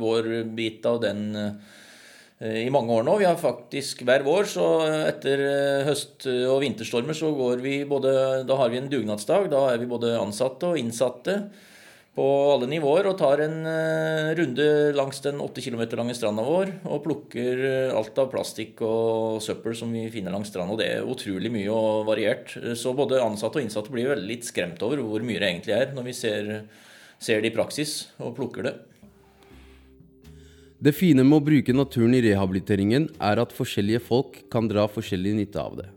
vår 0.00 0.44
bit 0.54 0.86
av 0.86 1.00
den 1.00 1.60
i 2.40 2.70
mange 2.70 2.92
år 2.94 3.02
nå. 3.02 3.18
Vi 3.18 3.24
har 3.26 3.36
faktisk 3.36 4.02
hver 4.06 4.22
vår, 4.22 4.44
så 4.46 4.80
etter 5.08 5.38
høst- 5.86 6.26
og 6.26 6.60
vinterstormer 6.62 7.12
så 7.14 7.32
går 7.34 7.56
vi 7.62 7.84
både 7.84 8.44
Da 8.46 8.56
har 8.56 8.68
vi 8.70 8.78
en 8.78 8.88
dugnadsdag. 8.88 9.50
Da 9.50 9.70
er 9.72 9.78
vi 9.78 9.86
både 9.86 10.18
ansatte 10.18 10.66
og 10.66 10.78
innsatte 10.78 11.50
på 12.18 12.26
alle 12.50 12.66
nivåer 12.66 13.06
og 13.06 13.18
tar 13.20 13.44
en 13.44 13.60
eh, 13.68 14.32
runde 14.38 14.66
langs 14.96 15.20
den 15.22 15.38
8 15.44 15.62
km 15.62 15.84
lange 16.00 16.16
stranda 16.18 16.42
vår 16.42 16.72
og 16.90 17.04
plukker 17.04 17.62
eh, 17.68 17.94
alt 17.94 18.18
av 18.18 18.30
plastikk 18.32 18.82
og 18.82 19.38
søppel 19.44 19.76
som 19.78 19.92
vi 19.94 20.08
finner 20.10 20.34
langs 20.34 20.50
stranda. 20.50 20.74
Det 20.80 20.88
er 20.96 21.06
utrolig 21.06 21.52
mye 21.54 21.70
og 21.70 22.08
variert. 22.08 22.56
Så 22.78 22.94
både 22.98 23.22
ansatte 23.22 23.60
og 23.60 23.66
innsatte 23.66 23.94
blir 23.94 24.10
veldig 24.10 24.26
litt 24.26 24.48
skremt 24.48 24.82
over 24.82 25.04
hvor 25.04 25.22
mye 25.22 25.38
det 25.38 25.52
egentlig 25.52 25.76
er 25.78 25.94
når 25.94 26.08
vi 26.08 26.16
ser, 26.18 26.52
ser 27.22 27.44
det 27.44 27.52
i 27.52 27.54
praksis 27.54 27.94
og 28.18 28.34
plukker 28.40 28.66
det. 28.66 28.74
Det 30.78 30.94
fine 30.94 31.22
med 31.26 31.38
å 31.38 31.46
bruke 31.46 31.74
naturen 31.74 32.18
i 32.18 32.22
rehabiliteringen 32.22 33.08
er 33.30 33.42
at 33.42 33.54
forskjellige 33.54 34.02
folk 34.10 34.42
kan 34.50 34.66
dra 34.70 34.88
forskjellig 34.90 35.38
nytte 35.38 35.62
av 35.62 35.78
det. 35.84 35.88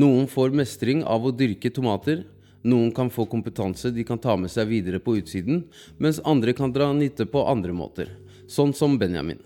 Noen 0.00 0.24
får 0.28 0.56
mestring 0.56 1.04
av 1.04 1.28
å 1.28 1.32
dyrke 1.36 1.72
tomater, 1.72 2.24
noen 2.62 2.92
kan 2.94 3.10
få 3.10 3.26
kompetanse 3.30 3.90
de 3.94 4.04
kan 4.06 4.20
ta 4.22 4.36
med 4.38 4.52
seg 4.52 4.68
videre 4.70 5.00
på 5.02 5.16
utsiden, 5.18 5.64
mens 5.98 6.20
andre 6.24 6.54
kan 6.56 6.72
dra 6.74 6.92
nytte 6.94 7.26
på 7.26 7.42
andre 7.48 7.74
måter, 7.74 8.12
sånn 8.50 8.74
som 8.76 8.98
Benjamin. 9.00 9.40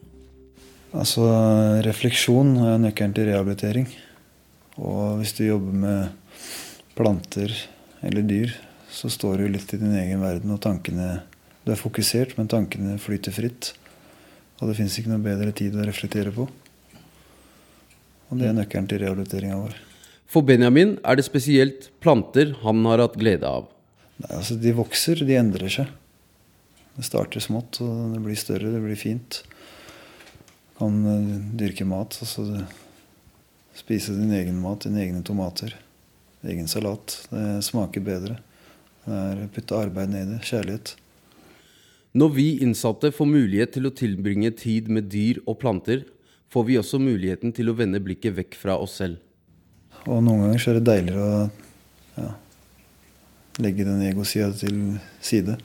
Altså, 0.97 1.25
refleksjon 1.85 2.55
er 2.63 2.79
nøkkelen 2.81 3.15
til 3.17 3.29
rehabilitering. 3.31 3.89
Og 4.77 5.21
hvis 5.21 5.35
du 5.37 5.47
jobber 5.47 5.81
med 5.83 6.45
planter 6.97 7.53
eller 8.05 8.25
dyr, 8.25 8.53
så 8.93 9.11
står 9.13 9.43
du 9.43 9.49
litt 9.53 9.73
i 9.75 9.81
din 9.81 9.97
egen 9.97 10.23
verden, 10.25 10.53
og 10.53 10.63
tankene 10.65 11.25
Du 11.67 11.73
er 11.75 11.81
fokusert, 11.81 12.37
men 12.39 12.47
tankene 12.47 12.95
flyter 13.03 13.35
fritt. 13.35 13.73
Og 14.61 14.71
det 14.71 14.77
fins 14.79 14.95
ikke 15.01 15.11
noe 15.11 15.25
bedre 15.25 15.51
tid 15.51 15.75
å 15.75 15.83
reflektere 15.83 16.31
på. 16.31 16.47
Og 18.31 18.39
det 18.39 18.47
er 18.47 18.55
nøkkelen 18.55 18.87
til 18.87 19.03
rehabiliteringa 19.03 19.59
vår. 19.59 19.86
For 20.30 20.42
Benjamin 20.47 20.97
er 21.06 21.18
det 21.18 21.26
spesielt 21.26 21.90
planter 22.02 22.54
han 22.64 22.83
har 22.88 23.02
hatt 23.04 23.18
glede 23.21 23.47
av. 23.47 23.68
Nei, 24.23 24.33
altså 24.38 24.56
De 24.59 24.73
vokser, 24.76 25.23
de 25.26 25.38
endrer 25.38 25.73
seg. 25.73 25.92
Det 26.97 27.04
starter 27.04 27.42
smått, 27.45 27.83
og 27.85 28.14
det 28.14 28.23
blir 28.25 28.38
større, 28.40 28.73
det 28.73 28.80
blir 28.83 28.99
fint. 28.99 29.42
Du 29.45 30.80
Kan 30.80 30.99
eh, 31.09 31.40
dyrke 31.61 31.85
mat. 31.88 32.18
altså 32.21 32.45
det, 32.49 32.64
Spise 33.76 34.14
din 34.16 34.33
egen 34.33 34.56
mat, 34.61 34.87
dine 34.87 35.02
egne 35.04 35.23
tomater. 35.23 35.75
Egen 36.47 36.68
salat. 36.68 37.18
Det 37.28 37.62
smaker 37.64 38.00
bedre. 38.00 38.38
Det 39.04 39.16
er 39.16 39.50
putte 39.52 39.76
arbeid 39.76 40.11
ned 40.11 40.25
i 40.25 40.30
det. 40.33 40.45
Kjærlighet. 40.49 40.95
Når 42.16 42.30
vi 42.33 42.47
innsatte 42.64 43.11
får 43.12 43.28
mulighet 43.28 43.75
til 43.76 43.88
å 43.88 43.92
tilbringe 43.92 44.49
tid 44.56 44.88
med 44.88 45.11
dyr 45.12 45.42
og 45.45 45.59
planter, 45.61 46.06
får 46.49 46.64
vi 46.71 46.78
også 46.80 47.00
muligheten 47.02 47.52
til 47.52 47.68
å 47.68 47.76
vende 47.76 48.00
blikket 48.00 48.38
vekk 48.38 48.56
fra 48.56 48.78
oss 48.80 48.97
selv. 49.02 49.21
Og 50.07 50.23
noen 50.23 50.45
ganger 50.45 50.63
så 50.63 50.73
er 50.73 50.79
det 50.79 50.87
deiligere 50.87 51.23
å 51.27 51.39
ja, 52.23 52.33
legge 53.65 53.87
den 53.87 54.05
egosida 54.07 54.53
til 54.55 54.77
side. 55.25 55.57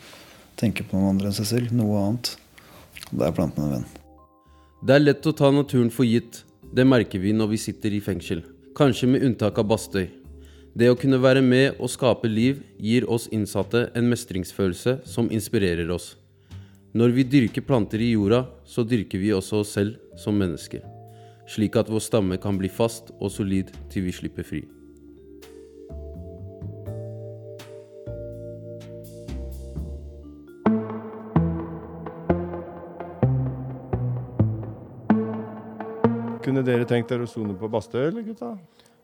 Tenke 0.57 0.85
på 0.85 0.97
noen 0.97 1.15
andre 1.15 1.29
enn 1.29 1.37
seg 1.37 1.49
selv. 1.49 1.73
Noe 1.75 1.99
annet. 2.01 2.33
Da 3.11 3.27
er 3.27 3.35
planten 3.37 3.65
en 3.65 3.75
venn. 3.75 3.89
Det 4.81 4.95
er 4.95 5.03
lett 5.03 5.27
å 5.29 5.35
ta 5.37 5.51
naturen 5.53 5.91
for 5.93 6.07
gitt. 6.09 6.41
Det 6.73 6.87
merker 6.87 7.21
vi 7.21 7.35
når 7.37 7.53
vi 7.53 7.61
sitter 7.61 7.93
i 7.93 8.01
fengsel. 8.01 8.41
Kanskje 8.77 9.09
med 9.13 9.25
unntak 9.27 9.59
av 9.61 9.67
Bastøy. 9.69 10.07
Det 10.73 10.87
å 10.87 10.95
kunne 10.95 11.19
være 11.19 11.43
med 11.43 11.81
og 11.83 11.91
skape 11.91 12.29
liv 12.31 12.61
gir 12.79 13.05
oss 13.11 13.27
innsatte 13.35 13.89
en 13.93 14.07
mestringsfølelse 14.09 15.01
som 15.05 15.27
inspirerer 15.29 15.91
oss. 15.91 16.15
Når 16.95 17.13
vi 17.17 17.27
dyrker 17.27 17.67
planter 17.67 18.01
i 18.03 18.13
jorda, 18.15 18.45
så 18.65 18.87
dyrker 18.87 19.19
vi 19.19 19.35
også 19.35 19.61
oss 19.61 19.75
selv 19.77 19.99
som 20.19 20.39
mennesker. 20.39 20.83
Slik 21.51 21.75
at 21.75 21.89
vår 21.91 21.99
stamme 21.99 22.37
kan 22.39 22.55
bli 22.55 22.69
fast 22.71 23.09
og 23.19 23.27
solid 23.33 23.73
til 23.91 24.05
vi 24.05 24.11
slipper 24.15 24.45
fri. 24.47 24.61
Kunne 36.41 36.63
dere 36.63 36.87
tenkt 36.87 37.11
dere 37.11 37.27
å 37.27 37.29
sone 37.29 37.57
på 37.59 37.67
Bastøy, 37.71 38.05
eller 38.07 38.23
gutta? 38.25 38.55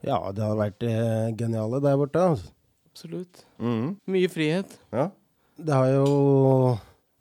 Ja, 0.08 0.22
det 0.32 0.46
hadde 0.46 0.58
vært 0.62 0.86
eh, 0.88 1.28
geniale 1.38 1.84
der 1.84 2.00
borte. 2.00 2.24
Altså. 2.32 2.54
Absolutt. 2.88 3.44
Mhm. 3.60 3.98
Mye 4.08 4.32
frihet. 4.32 4.80
Ja. 4.96 5.10
Det 5.58 5.74
har 5.76 5.92
jo 5.92 6.78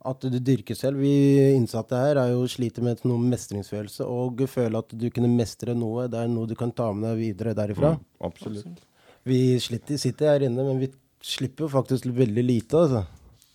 at 0.07 0.23
du 0.23 0.37
dyrker 0.39 0.77
selv. 0.77 1.01
Vi 1.03 1.53
innsatte 1.55 1.99
her 1.99 2.19
er 2.21 2.31
jo 2.31 2.45
sliter 2.49 2.85
med 2.85 3.01
noe 3.07 3.19
mestringsfølelse 3.19 4.07
og 4.07 4.45
føle 4.51 4.79
at 4.79 4.95
du 4.95 5.07
kunne 5.13 5.31
mestre 5.31 5.75
noe. 5.77 6.07
Det 6.11 6.21
er 6.21 6.31
noe 6.31 6.47
du 6.47 6.55
kan 6.59 6.71
ta 6.71 6.89
med 6.95 7.09
deg 7.09 7.19
videre 7.25 7.55
derifra. 7.57 7.95
Mm, 7.97 8.05
absolutt. 8.29 8.85
Vi 9.27 9.41
sliter, 9.59 9.99
sitter 9.99 10.31
her 10.31 10.47
inne, 10.47 10.63
men 10.63 10.79
vi 10.79 10.91
slipper 11.23 11.67
jo 11.67 11.73
faktisk 11.73 12.07
veldig 12.15 12.43
lite, 12.45 12.79
altså. 12.85 13.03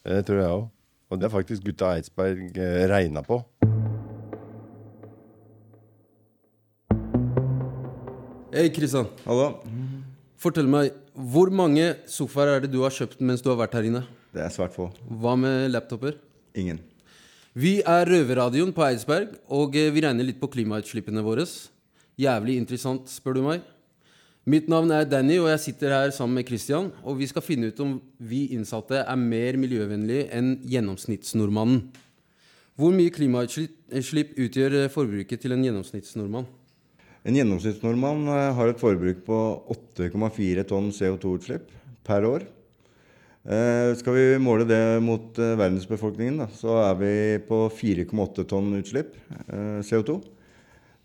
Det 0.04 0.21
tror 0.28 0.42
jeg 0.42 0.56
òg. 0.59 0.71
Og 1.12 1.21
det 1.21 1.28
er 1.28 1.32
faktisk 1.32 1.64
gutta 1.66 1.92
Eidsberg 1.97 2.56
eh, 2.56 2.82
regna 2.88 3.23
på. 3.25 3.42
Hei, 8.52 8.66
Kristian. 8.73 9.09
Hallo. 9.25 9.47
Fortell 10.40 10.68
meg, 10.68 10.90
hvor 11.14 11.52
mange 11.52 11.94
sofaer 12.11 12.56
er 12.56 12.64
det 12.64 12.73
du 12.73 12.82
har 12.82 12.92
kjøpt 12.92 13.21
mens 13.25 13.44
du 13.44 13.49
har 13.52 13.61
vært 13.61 13.76
her 13.78 13.88
inne? 13.88 14.02
Det 14.32 14.40
er 14.44 14.52
svært 14.52 14.73
få. 14.76 14.88
Hva 15.21 15.37
med 15.40 15.71
laptoper? 15.73 16.16
Ingen. 16.59 16.80
Vi 17.52 17.80
er 17.85 18.09
Røverradioen 18.09 18.73
på 18.73 18.85
Eidsberg, 18.87 19.35
og 19.52 19.76
eh, 19.76 19.90
vi 19.92 20.02
regner 20.04 20.25
litt 20.25 20.40
på 20.40 20.49
klimautslippene 20.52 21.25
våre. 21.25 21.44
Jævlig 22.21 22.56
interessant, 22.61 23.11
spør 23.12 23.37
du 23.37 23.42
meg. 23.44 23.66
Mitt 24.49 24.66
navn 24.73 24.90
er 24.90 25.04
Danny, 25.06 25.37
og 25.38 25.50
jeg 25.52 25.61
sitter 25.62 25.92
her 25.94 26.14
sammen 26.14 26.40
med 26.40 26.49
Christian. 26.49 26.88
Og 27.06 27.21
vi 27.21 27.28
skal 27.30 27.44
finne 27.44 27.68
ut 27.71 27.82
om 27.85 27.99
vi 28.18 28.49
innsatte 28.56 29.04
er 29.04 29.21
mer 29.21 29.59
miljøvennlige 29.61 30.30
enn 30.35 30.56
gjennomsnittsnordmannen. 30.66 31.85
Hvor 32.80 32.90
mye 32.97 33.12
klimautslipp 33.12 34.32
utgjør 34.40 34.78
eh, 34.80 34.90
forbruket 34.90 35.44
til 35.44 35.54
en 35.54 35.62
gjennomsnittsnordmann? 35.68 36.49
En 37.23 37.37
gjennomsnittsnordmann 37.38 38.25
eh, 38.32 38.49
har 38.56 38.73
et 38.73 38.80
forbruk 38.80 39.23
på 39.28 39.38
8,4 40.00 40.64
tonn 40.73 40.88
CO2-utslipp 40.97 41.68
per 42.09 42.26
år. 42.26 42.49
Eh, 43.42 43.90
skal 43.99 44.14
vi 44.14 44.26
måle 44.38 44.62
det 44.68 45.02
mot 45.02 45.38
eh, 45.42 45.56
verdensbefolkningen, 45.58 46.44
da, 46.44 46.46
så 46.54 46.76
er 46.84 46.99
vi 47.00 47.14
på 47.49 47.64
4,8 47.75 48.44
tonn 48.46 48.68
utslipp 48.78 49.16
eh, 49.49 49.80
CO2. 49.82 50.20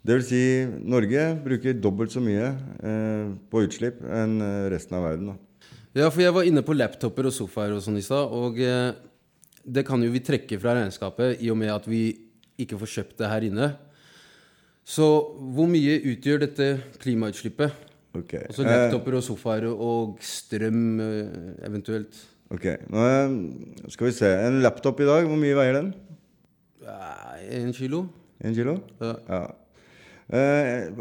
Det 0.05 0.19
vil 0.19 0.27
si 0.27 0.41
Norge 0.85 1.23
bruker 1.43 1.79
dobbelt 1.81 2.13
så 2.13 2.21
mye 2.23 2.53
på 3.51 3.63
utslipp 3.65 3.97
enn 4.05 4.37
resten 4.71 4.95
av 4.95 5.03
verden. 5.03 5.33
Da. 5.33 5.65
Ja, 5.99 6.05
for 6.05 6.21
jeg 6.23 6.31
var 6.37 6.47
inne 6.47 6.63
på 6.63 6.77
laptoper 6.77 7.27
og 7.27 7.35
sofaer 7.35 7.73
og 7.75 7.81
sånn 7.83 7.97
i 7.99 8.05
stad, 8.05 8.31
og 8.31 8.55
det 8.55 9.83
kan 9.83 10.05
jo 10.05 10.13
vi 10.13 10.21
trekke 10.23 10.61
fra 10.61 10.77
regnskapet 10.77 11.43
i 11.43 11.51
og 11.51 11.59
med 11.59 11.73
at 11.73 11.89
vi 11.91 12.05
ikke 12.55 12.79
får 12.79 12.93
kjøpt 12.93 13.19
det 13.19 13.33
her 13.33 13.49
inne. 13.49 13.67
Så 14.87 15.09
hvor 15.51 15.67
mye 15.67 15.99
utgjør 16.13 16.45
dette 16.45 16.69
klimautslippet? 17.03 17.86
Ok. 18.17 18.33
Og 18.47 18.55
så 18.57 18.65
laptoper 18.67 19.19
og 19.19 19.23
sofaer 19.25 19.67
og 19.71 20.17
strøm 20.23 20.99
eh, 21.03 21.37
eventuelt? 21.67 22.19
ok, 22.53 22.65
Nå 22.93 23.05
eh, 23.05 23.37
skal 23.93 24.09
vi 24.09 24.15
se. 24.15 24.31
En 24.47 24.61
laptop 24.63 25.01
i 25.03 25.09
dag, 25.09 25.27
hvor 25.27 25.39
mye 25.39 25.57
veier 25.57 25.79
den? 25.81 25.93
Eh, 26.83 27.61
En 27.61 27.73
kilo? 27.75 28.05
En 28.43 28.55
kilo? 28.55 28.79
Ja. 29.01 29.13
ja. 29.27 29.43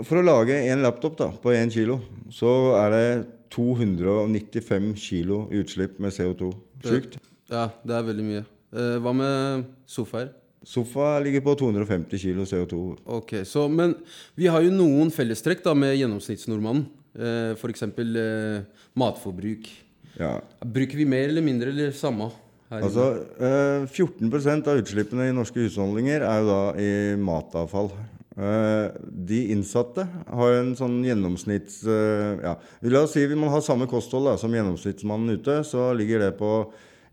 for 0.07 0.21
å 0.21 0.25
lage 0.25 0.57
en 0.71 0.85
laptop 0.85 1.17
da, 1.19 1.31
på 1.43 1.55
én 1.57 1.73
kilo, 1.73 2.01
så 2.33 2.53
er 2.81 2.95
det 2.95 3.07
295 3.55 4.93
kilo 5.01 5.47
utslipp 5.55 6.01
med 6.03 6.15
CO2. 6.15 6.51
Sjukt. 6.85 7.19
Ja, 7.51 7.69
det 7.87 7.95
er 7.97 8.05
veldig 8.07 8.27
mye. 8.27 8.43
Eh, 8.77 8.97
hva 9.03 9.15
med 9.17 9.65
sofaer? 9.89 10.33
Sofa 10.67 11.21
ligger 11.23 11.45
på 11.47 11.55
250 11.61 12.19
kilo 12.19 12.43
CO2. 12.43 12.81
Ok, 13.07 13.33
så, 13.47 13.69
Men 13.69 13.95
vi 14.35 14.49
har 14.51 14.65
jo 14.65 14.73
noen 14.75 15.13
fellestrekk 15.15 15.63
da 15.63 15.77
med 15.79 15.95
gjennomsnittsnordmannen. 15.95 16.89
Eh, 17.17 17.53
F.eks. 17.57 17.83
Uh, 17.83 18.65
matforbruk. 18.95 19.71
Ja. 20.17 20.37
Bruker 20.61 21.01
vi 21.01 21.07
mer 21.09 21.29
eller 21.31 21.45
mindre 21.45 21.73
eller 21.73 21.95
samme? 21.97 22.31
Altså, 22.73 23.13
uh, 23.39 23.87
14% 23.87 24.69
av 24.69 24.81
utslippene 24.83 25.29
i 25.31 25.35
norske 25.35 25.67
husholdninger 25.67 26.25
er 26.27 26.43
jo 26.43 26.49
da 26.51 26.61
i 26.83 26.91
matavfall. 27.21 27.93
Uh, 28.37 28.93
de 29.01 29.47
innsatte 29.55 30.05
har 30.05 30.59
en 30.59 30.75
sånn 30.77 30.99
gjennomsnitts... 31.07 31.79
Uh, 31.89 32.43
ja. 32.43 32.57
La 32.91 33.07
oss 33.07 33.15
si 33.17 33.23
hvis 33.25 33.39
man 33.39 33.55
har 33.55 33.65
samme 33.65 33.89
kosthold 33.89 34.29
da, 34.29 34.35
som 34.41 34.53
gjennomsnittsmannen 34.53 35.39
ute, 35.39 35.63
så 35.65 35.89
ligger 35.97 36.27
det 36.27 36.35
på 36.41 36.51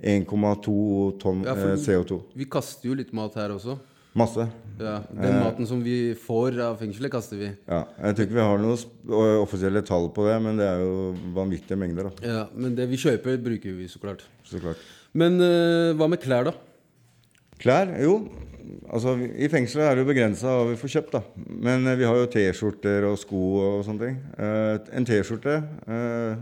1,2 0.03 0.75
tonn 1.21 1.45
Ja, 1.47 1.55
for 1.55 1.71
eh, 1.71 1.79
CO2. 1.79 2.19
Vi 2.35 2.47
kaster 2.51 2.89
jo 2.89 2.97
litt 2.99 3.13
mat 3.15 3.37
her 3.39 3.53
også. 3.55 3.77
Masse. 4.13 4.45
Ja, 4.79 4.99
Den 5.09 5.25
Eh, 5.25 5.43
maten 5.43 5.67
som 5.67 5.81
vi 5.83 6.13
får 6.17 6.59
av 6.61 6.77
fengselet, 6.79 7.11
kaster 7.11 7.37
vi. 7.37 7.49
Ja, 7.67 7.83
jeg 8.01 8.15
tror 8.15 8.25
ikke 8.27 8.37
vi 8.37 8.45
har 8.45 8.61
noen 8.61 9.41
offisielle 9.41 9.81
tall 9.85 10.09
på 10.13 10.25
det, 10.27 10.35
men 10.41 10.57
det 10.57 10.65
er 10.67 10.81
jo 10.81 11.13
vanvittige 11.33 11.77
mengder. 11.77 12.09
da. 12.09 12.27
Ja, 12.27 12.47
Men 12.55 12.75
det 12.75 12.89
vi 12.89 12.97
kjøper, 12.97 13.37
bruker 13.41 13.73
vi 13.77 13.87
så 13.87 13.99
klart. 14.01 14.23
Så 14.45 14.59
klart. 14.61 14.77
Men 15.13 15.39
uh, 15.41 15.93
hva 15.97 16.07
med 16.09 16.21
klær, 16.21 16.45
da? 16.49 16.53
Klær? 17.61 17.93
Jo, 18.01 18.27
altså 18.89 19.13
i 19.37 19.47
fengselet 19.47 19.85
er 19.85 19.95
det 19.95 20.03
jo 20.05 20.09
begrensa 20.09 20.47
hva 20.57 20.69
vi 20.71 20.77
får 20.81 20.93
kjøpt, 20.97 21.13
da. 21.13 21.21
Men 21.37 21.85
uh, 21.87 21.95
vi 21.97 22.05
har 22.09 22.17
jo 22.17 22.29
T-skjorter 22.33 23.05
og 23.09 23.17
sko 23.21 23.43
og 23.61 23.85
sånne 23.85 24.07
ting. 24.07 24.17
Uh, 24.37 24.77
en 24.97 25.05
T-skjorte 25.05 25.59
eh, 25.87 26.41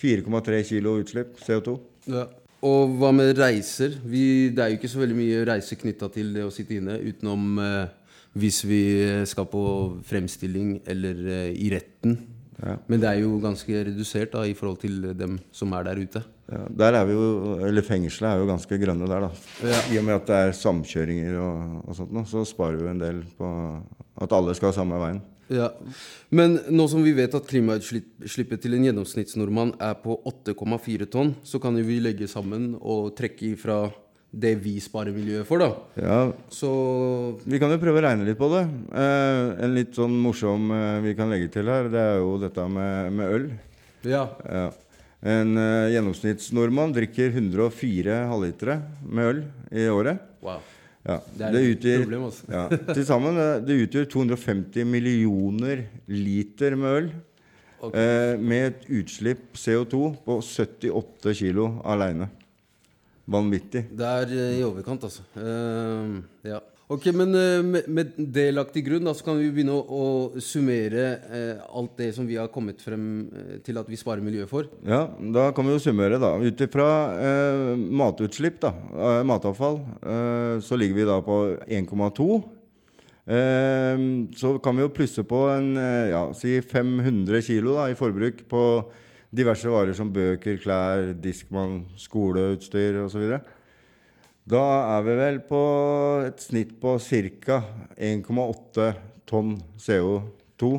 4,3 0.00 0.62
kilo 0.68 0.98
utslipp 1.00 1.36
CO2. 1.44 1.78
Ja. 2.12 2.28
Og 2.66 2.96
hva 3.00 3.12
med 3.16 3.38
reiser? 3.38 3.94
Vi, 4.04 4.50
det 4.52 4.64
er 4.64 4.72
jo 4.72 4.80
ikke 4.80 4.90
så 4.92 5.00
veldig 5.00 5.16
mye 5.16 5.44
reiser 5.48 5.80
knytta 5.80 6.10
til 6.12 6.34
det 6.34 6.44
å 6.44 6.52
sitte 6.52 6.76
inne, 6.76 6.98
utenom 7.00 7.62
eh, 7.64 8.18
hvis 8.40 8.60
vi 8.68 8.82
skal 9.26 9.48
på 9.50 9.62
fremstilling 10.06 10.82
eller 10.92 11.24
eh, 11.24 11.48
i 11.56 11.70
retten. 11.72 12.18
Ja. 12.60 12.76
Men 12.92 13.00
det 13.00 13.08
er 13.08 13.22
jo 13.22 13.38
ganske 13.40 13.84
redusert 13.88 14.34
da, 14.34 14.44
i 14.44 14.52
forhold 14.56 14.82
til 14.82 15.00
dem 15.16 15.38
som 15.56 15.72
er 15.76 15.86
der 15.88 16.02
ute. 16.02 16.22
Ja, 16.50 16.64
der 16.82 16.98
er 16.98 17.06
vi 17.08 17.14
jo, 17.14 17.56
eller 17.64 17.84
Fengselet 17.86 18.28
er 18.32 18.42
jo 18.42 18.48
ganske 18.50 18.78
grønne 18.82 19.08
der, 19.08 19.26
da. 19.28 19.30
Ja. 19.64 19.80
I 19.94 20.00
og 20.00 20.06
med 20.08 20.18
at 20.18 20.28
det 20.28 20.40
er 20.44 20.56
samkjøringer 20.58 21.38
og, 21.40 21.76
og 21.86 21.96
sånt, 21.96 22.12
nå, 22.12 22.24
så 22.28 22.44
sparer 22.48 22.76
vi 22.76 22.84
jo 22.84 22.92
en 22.92 23.02
del 23.02 23.22
på 23.38 23.50
at 24.20 24.34
alle 24.36 24.56
skal 24.58 24.74
samme 24.76 24.98
veien. 25.00 25.22
Ja, 25.50 25.72
Men 26.30 26.60
nå 26.70 26.86
som 26.90 27.02
vi 27.02 27.12
vet 27.16 27.34
at 27.34 27.48
klimautslippet 27.50 28.62
til 28.62 28.76
en 28.76 28.84
gjennomsnittsnordmann 28.86 29.74
er 29.82 29.96
på 29.98 30.14
8,4 30.30 31.08
tonn, 31.10 31.34
så 31.42 31.58
kan 31.62 31.74
jo 31.78 31.82
vi 31.88 31.98
legge 32.02 32.28
sammen 32.30 32.76
og 32.78 33.10
trekke 33.18 33.48
ifra 33.56 33.80
det 34.30 34.52
vi 34.62 34.76
sparer 34.78 35.10
miljøet 35.10 35.48
for, 35.48 35.58
da. 35.58 35.72
Ja, 35.98 36.18
Så 36.54 36.70
Vi 37.42 37.58
kan 37.58 37.72
jo 37.72 37.80
prøve 37.82 37.98
å 37.98 38.04
regne 38.04 38.28
litt 38.28 38.38
på 38.38 38.46
det. 38.52 38.62
Eh, 38.94 39.64
en 39.66 39.74
litt 39.74 39.96
sånn 39.98 40.14
morsom 40.22 40.70
eh, 40.70 41.00
vi 41.02 41.16
kan 41.18 41.32
legge 41.32 41.50
til 41.50 41.66
her, 41.66 41.90
det 41.90 41.98
er 41.98 42.20
jo 42.22 42.36
dette 42.38 42.68
med, 42.70 43.10
med 43.18 43.34
øl. 43.34 43.50
ja. 44.06 44.28
Ja. 44.46 44.70
En 45.20 45.52
eh, 45.60 45.90
gjennomsnittsnordmann 45.92 46.94
drikker 46.96 47.34
104 47.34 48.22
halvlitere 48.30 48.78
med 49.04 49.26
øl 49.34 49.40
i 49.76 49.82
året. 49.92 50.22
Wow. 50.40 50.62
Ja. 51.06 51.16
Det 51.32 51.46
er 51.48 51.54
et 51.64 52.02
problem, 52.02 52.26
altså. 52.28 52.44
ja, 52.52 52.66
Til 52.92 53.04
sammen 53.08 53.38
eh, 53.40 53.54
det 53.64 53.78
utgjør 53.86 54.08
250 54.12 54.84
millioner 54.84 55.86
liter 56.06 56.76
med 56.76 56.96
øl. 56.98 57.08
Eh, 57.80 58.34
med 58.36 58.66
et 58.66 58.82
utslipp 59.00 59.56
CO2 59.56 60.00
på 60.26 60.36
78 60.44 61.32
kilo 61.38 61.70
aleine. 61.88 62.28
Vanvittig. 63.30 63.86
Det 63.96 64.10
er 64.10 64.34
eh, 64.34 64.58
i 64.58 64.66
overkant, 64.66 65.06
altså. 65.08 65.24
Uh, 65.38 66.20
ja. 66.44 66.60
Ok, 66.90 67.04
men 67.14 67.30
eh, 67.38 67.82
med, 67.86 68.16
det 68.18 68.48
lagt 68.50 68.72
til 68.74 68.82
grunn, 68.82 69.04
da, 69.06 69.12
så 69.14 69.22
kan 69.28 69.36
vi 69.38 69.46
begynne 69.54 69.76
å, 69.78 69.82
å 69.94 70.40
summere 70.42 71.04
eh, 71.30 71.60
alt 71.78 71.92
det 72.00 72.08
som 72.16 72.26
vi 72.26 72.34
har 72.34 72.48
kommet 72.50 72.80
frem 72.82 73.04
eh, 73.30 73.52
til 73.62 73.78
at 73.78 73.86
vi 73.86 73.98
sparer 73.98 74.24
miljøet 74.26 74.50
for. 74.50 74.66
Ja, 74.82 75.04
da 75.36 75.44
kan 75.54 75.68
vi 75.68 75.76
jo 75.76 75.82
summere, 75.84 76.18
da. 76.18 76.32
Ut 76.42 76.64
ifra 76.66 76.88
eh, 77.14 77.68
matutslipp, 77.78 78.58
da, 78.64 78.72
eh, 78.90 79.20
matavfall, 79.30 79.78
eh, 80.02 80.56
så 80.66 80.80
ligger 80.80 80.98
vi 80.98 81.06
da 81.12 81.20
på 81.22 81.38
1,2. 81.62 82.26
Eh, 83.38 84.02
så 84.42 84.52
kan 84.58 84.74
vi 84.74 84.82
jo 84.88 84.94
plusse 84.96 85.22
på 85.30 85.44
en 85.52 85.70
ja, 86.10 86.24
si 86.34 86.56
500 86.58 87.38
kilo 87.46 87.78
da, 87.78 87.86
i 87.86 87.98
forbruk 87.98 88.42
på 88.50 88.64
diverse 89.30 89.70
varer 89.70 89.94
som 89.94 90.10
bøker, 90.10 90.58
klær, 90.58 91.12
diskmann, 91.22 91.84
skoleutstyr 92.02 92.98
osv. 93.04 93.38
Da 94.48 94.62
er 94.96 95.04
vi 95.06 95.16
vel 95.18 95.40
på 95.46 95.60
et 96.26 96.40
snitt 96.42 96.74
på 96.80 96.96
ca. 96.98 97.60
1,8 97.96 98.88
tonn 99.28 99.54
CO2. 99.78 100.72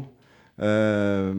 Eh, 0.61 1.31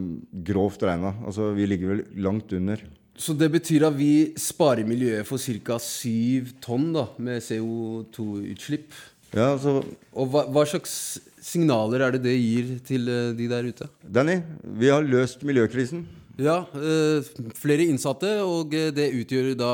grovt 0.48 0.82
regna. 0.86 1.14
Altså 1.26 1.52
vi 1.56 1.66
ligger 1.66 1.94
vel 1.94 2.04
langt 2.24 2.52
under. 2.52 2.82
Så 3.18 3.34
det 3.36 3.50
betyr 3.52 3.84
at 3.90 3.96
vi 3.98 4.32
sparer 4.40 4.86
miljøet 4.88 5.28
for 5.28 5.38
ca. 5.38 5.78
7 5.78 6.54
tonn 6.64 6.92
da, 6.94 7.08
med 7.18 7.42
CO2-utslipp. 7.44 8.94
Ja, 9.32 9.52
altså... 9.54 9.80
Og 10.12 10.28
hva, 10.32 10.46
hva 10.52 10.64
slags 10.68 11.20
signaler 11.42 12.04
er 12.06 12.16
det 12.16 12.22
det 12.26 12.34
gir 12.36 12.74
til 12.86 13.08
eh, 13.08 13.30
de 13.36 13.48
der 13.50 13.68
ute? 13.68 13.88
Danny, 14.04 14.40
vi 14.62 14.90
har 14.92 15.04
løst 15.04 15.44
miljøkrisen. 15.46 16.04
Ja, 16.40 16.62
eh, 16.76 17.24
flere 17.58 17.86
innsatte, 17.88 18.38
og 18.44 18.74
eh, 18.76 18.90
det 18.94 19.12
utgjør 19.20 19.52
da 19.58 19.72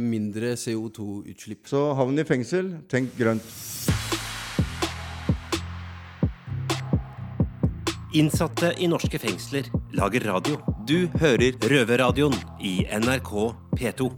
mindre 0.00 0.54
CO2-utslipp. 0.58 1.66
Så 1.70 1.92
havn 1.98 2.18
i 2.18 2.26
fengsel, 2.28 2.74
tenk 2.90 3.16
grønt. 3.18 3.46
Innsatte 8.12 8.74
i 8.76 8.86
norske 8.92 9.16
fengsler 9.16 9.70
lager 9.96 10.26
radio. 10.28 10.58
Du 10.84 11.08
hører 11.22 11.56
Røverradioen 11.64 12.34
i 12.60 12.82
NRK 13.00 13.30
P2. 13.78 14.08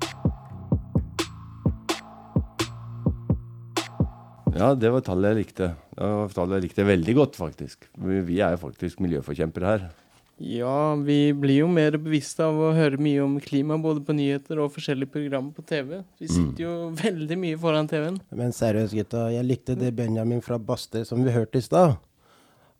Ja, 4.55 4.73
det 4.79 4.91
var 4.95 5.03
tallet 5.07 5.33
jeg 5.33 5.41
likte. 5.45 5.69
Det 5.95 6.09
var 6.11 6.35
tallet 6.35 6.59
jeg 6.59 6.67
likte 6.69 6.87
veldig 6.87 7.15
godt, 7.21 7.39
faktisk. 7.39 7.87
Vi, 8.03 8.21
vi 8.27 8.41
er 8.43 8.55
jo 8.55 8.65
faktisk 8.67 9.03
miljøforkjempere 9.03 9.71
her. 9.71 9.87
Ja, 10.37 10.95
vi 10.95 11.33
blir 11.33 11.61
jo 11.61 11.67
mer 11.71 11.95
bevisste 11.95 12.43
av 12.43 12.57
å 12.59 12.73
høre 12.75 12.99
mye 12.99 13.21
om 13.23 13.37
klima, 13.43 13.77
både 13.79 14.01
på 14.03 14.17
nyheter 14.19 14.59
og 14.59 14.73
forskjellige 14.75 15.13
programmer 15.15 15.55
på 15.55 15.63
TV. 15.63 16.01
Vi 16.19 16.27
sitter 16.27 16.65
jo 16.65 16.73
veldig 16.99 17.37
mye 17.39 17.59
foran 17.61 17.87
TV-en. 17.91 18.19
Men 18.35 18.51
seriøst, 18.55 18.97
gutta. 18.99 19.29
Jeg 19.31 19.47
likte 19.47 19.77
det 19.79 19.93
Benjamin 19.95 20.43
fra 20.43 20.59
Baster 20.59 21.07
som 21.07 21.23
vi 21.23 21.35
hørte 21.35 21.63
i 21.63 21.65
stad. 21.65 21.95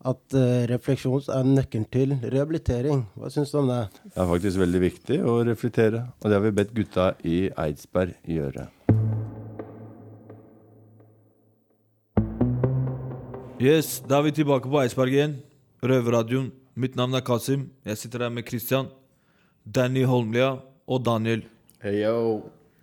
At 0.05 0.35
uh, 0.35 0.65
refleksjon 0.69 1.31
er 1.31 1.47
nøkkelen 1.47 1.87
til 1.95 2.17
rehabilitering. 2.19 3.05
Hva 3.15 3.31
syns 3.31 3.55
du 3.55 3.61
om 3.61 3.71
det? 3.71 3.79
Det 4.03 4.19
er 4.19 4.29
faktisk 4.33 4.61
veldig 4.61 4.83
viktig 4.83 5.21
å 5.23 5.37
reflektere, 5.47 6.03
og 6.19 6.27
det 6.27 6.37
har 6.37 6.43
vi 6.43 6.53
bedt 6.59 6.75
gutta 6.75 7.07
i 7.23 7.39
Eidsberg 7.55 8.19
gjøre. 8.35 8.67
Yes, 13.63 14.01
da 14.03 14.19
er 14.19 14.27
vi 14.27 14.35
tilbake 14.43 14.67
på 14.67 14.83
Eidsberg 14.83 15.15
igjen. 15.15 15.39
Røverradioen. 15.79 16.51
Mitt 16.75 16.97
navn 16.99 17.15
er 17.15 17.23
Kasim. 17.23 17.69
Jeg 17.87 17.95
sitter 18.01 18.25
her 18.25 18.31
med 18.35 18.43
Christian, 18.49 18.89
Danny 19.63 20.01
Holmlia 20.03 20.57
og 20.83 21.05
Daniel. 21.05 21.45
Hey, 21.79 22.01
yo. 22.01 22.41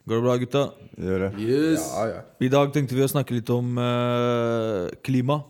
Går 0.08 0.16
det 0.16 0.25
bra, 0.25 0.37
gutta? 0.40 0.62
Gjør 0.96 1.26
det. 1.26 1.28
Yes. 1.44 1.84
I 2.40 2.49
dag 2.49 2.72
tenkte 2.72 2.96
vi 2.96 3.04
å 3.04 3.11
snakke 3.12 3.37
litt 3.37 3.52
om 3.52 3.76
uh, 3.76 4.88
klima. 5.05 5.42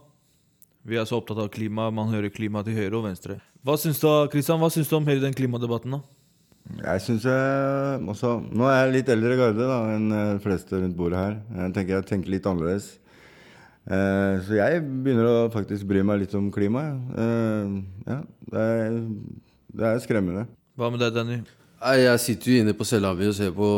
Vi 0.83 0.98
er 0.98 1.07
så 1.07 1.20
opptatt 1.20 1.38
av 1.38 1.52
klima. 1.55 1.87
Man 1.94 2.11
hører 2.11 2.35
klima 2.35 2.64
til 2.66 2.74
høyre 2.81 2.98
og 2.98 3.07
venstre. 3.07 3.38
Hva 3.62 3.78
syns 3.78 4.02
du, 4.02 4.09
Christian, 4.35 4.59
hva 4.59 4.72
syns 4.74 4.90
du 4.90 4.98
om 4.98 5.07
hele 5.07 5.22
den 5.22 5.38
klimadebatten? 5.38 5.94
da? 5.94 6.02
Jeg 6.83 7.07
synes 7.07 7.28
jeg 7.31 8.02
også, 8.11 8.35
Nå 8.50 8.66
er 8.66 8.81
jeg 8.81 8.92
litt 8.96 9.14
eldre 9.14 9.37
i 9.37 9.38
garde 9.38 9.70
da, 9.70 9.78
enn 9.94 10.11
eh, 10.11 10.33
de 10.35 10.42
fleste 10.42 10.83
rundt 10.83 10.98
bordet 10.98 11.22
her. 11.22 11.38
Jeg 11.61 11.76
tenker 11.78 12.00
jeg 12.00 12.11
tenker 12.11 12.35
litt 12.35 12.50
annerledes. 12.50 12.90
Eh, 13.83 14.35
så 14.47 14.59
jeg 14.59 14.83
begynner 14.85 15.29
å 15.29 15.38
faktisk 15.53 15.88
bry 15.90 16.05
meg 16.07 16.23
litt 16.23 16.37
om 16.38 16.51
klimaet. 16.55 17.01
Eh, 17.18 17.73
ja, 18.07 18.21
det 18.53 18.68
er, 18.77 19.01
det 19.73 19.88
er 19.88 20.05
skremmende. 20.05 20.47
Hva 20.79 20.92
med 20.92 21.03
deg, 21.03 21.16
Danny? 21.16 21.40
Jeg 21.83 22.21
sitter 22.23 22.53
jo 22.53 22.61
inne 22.62 22.77
på 22.79 22.87
cella 22.87 23.11
mi 23.18 23.27
og 23.27 23.35
ser 23.35 23.51
på, 23.57 23.68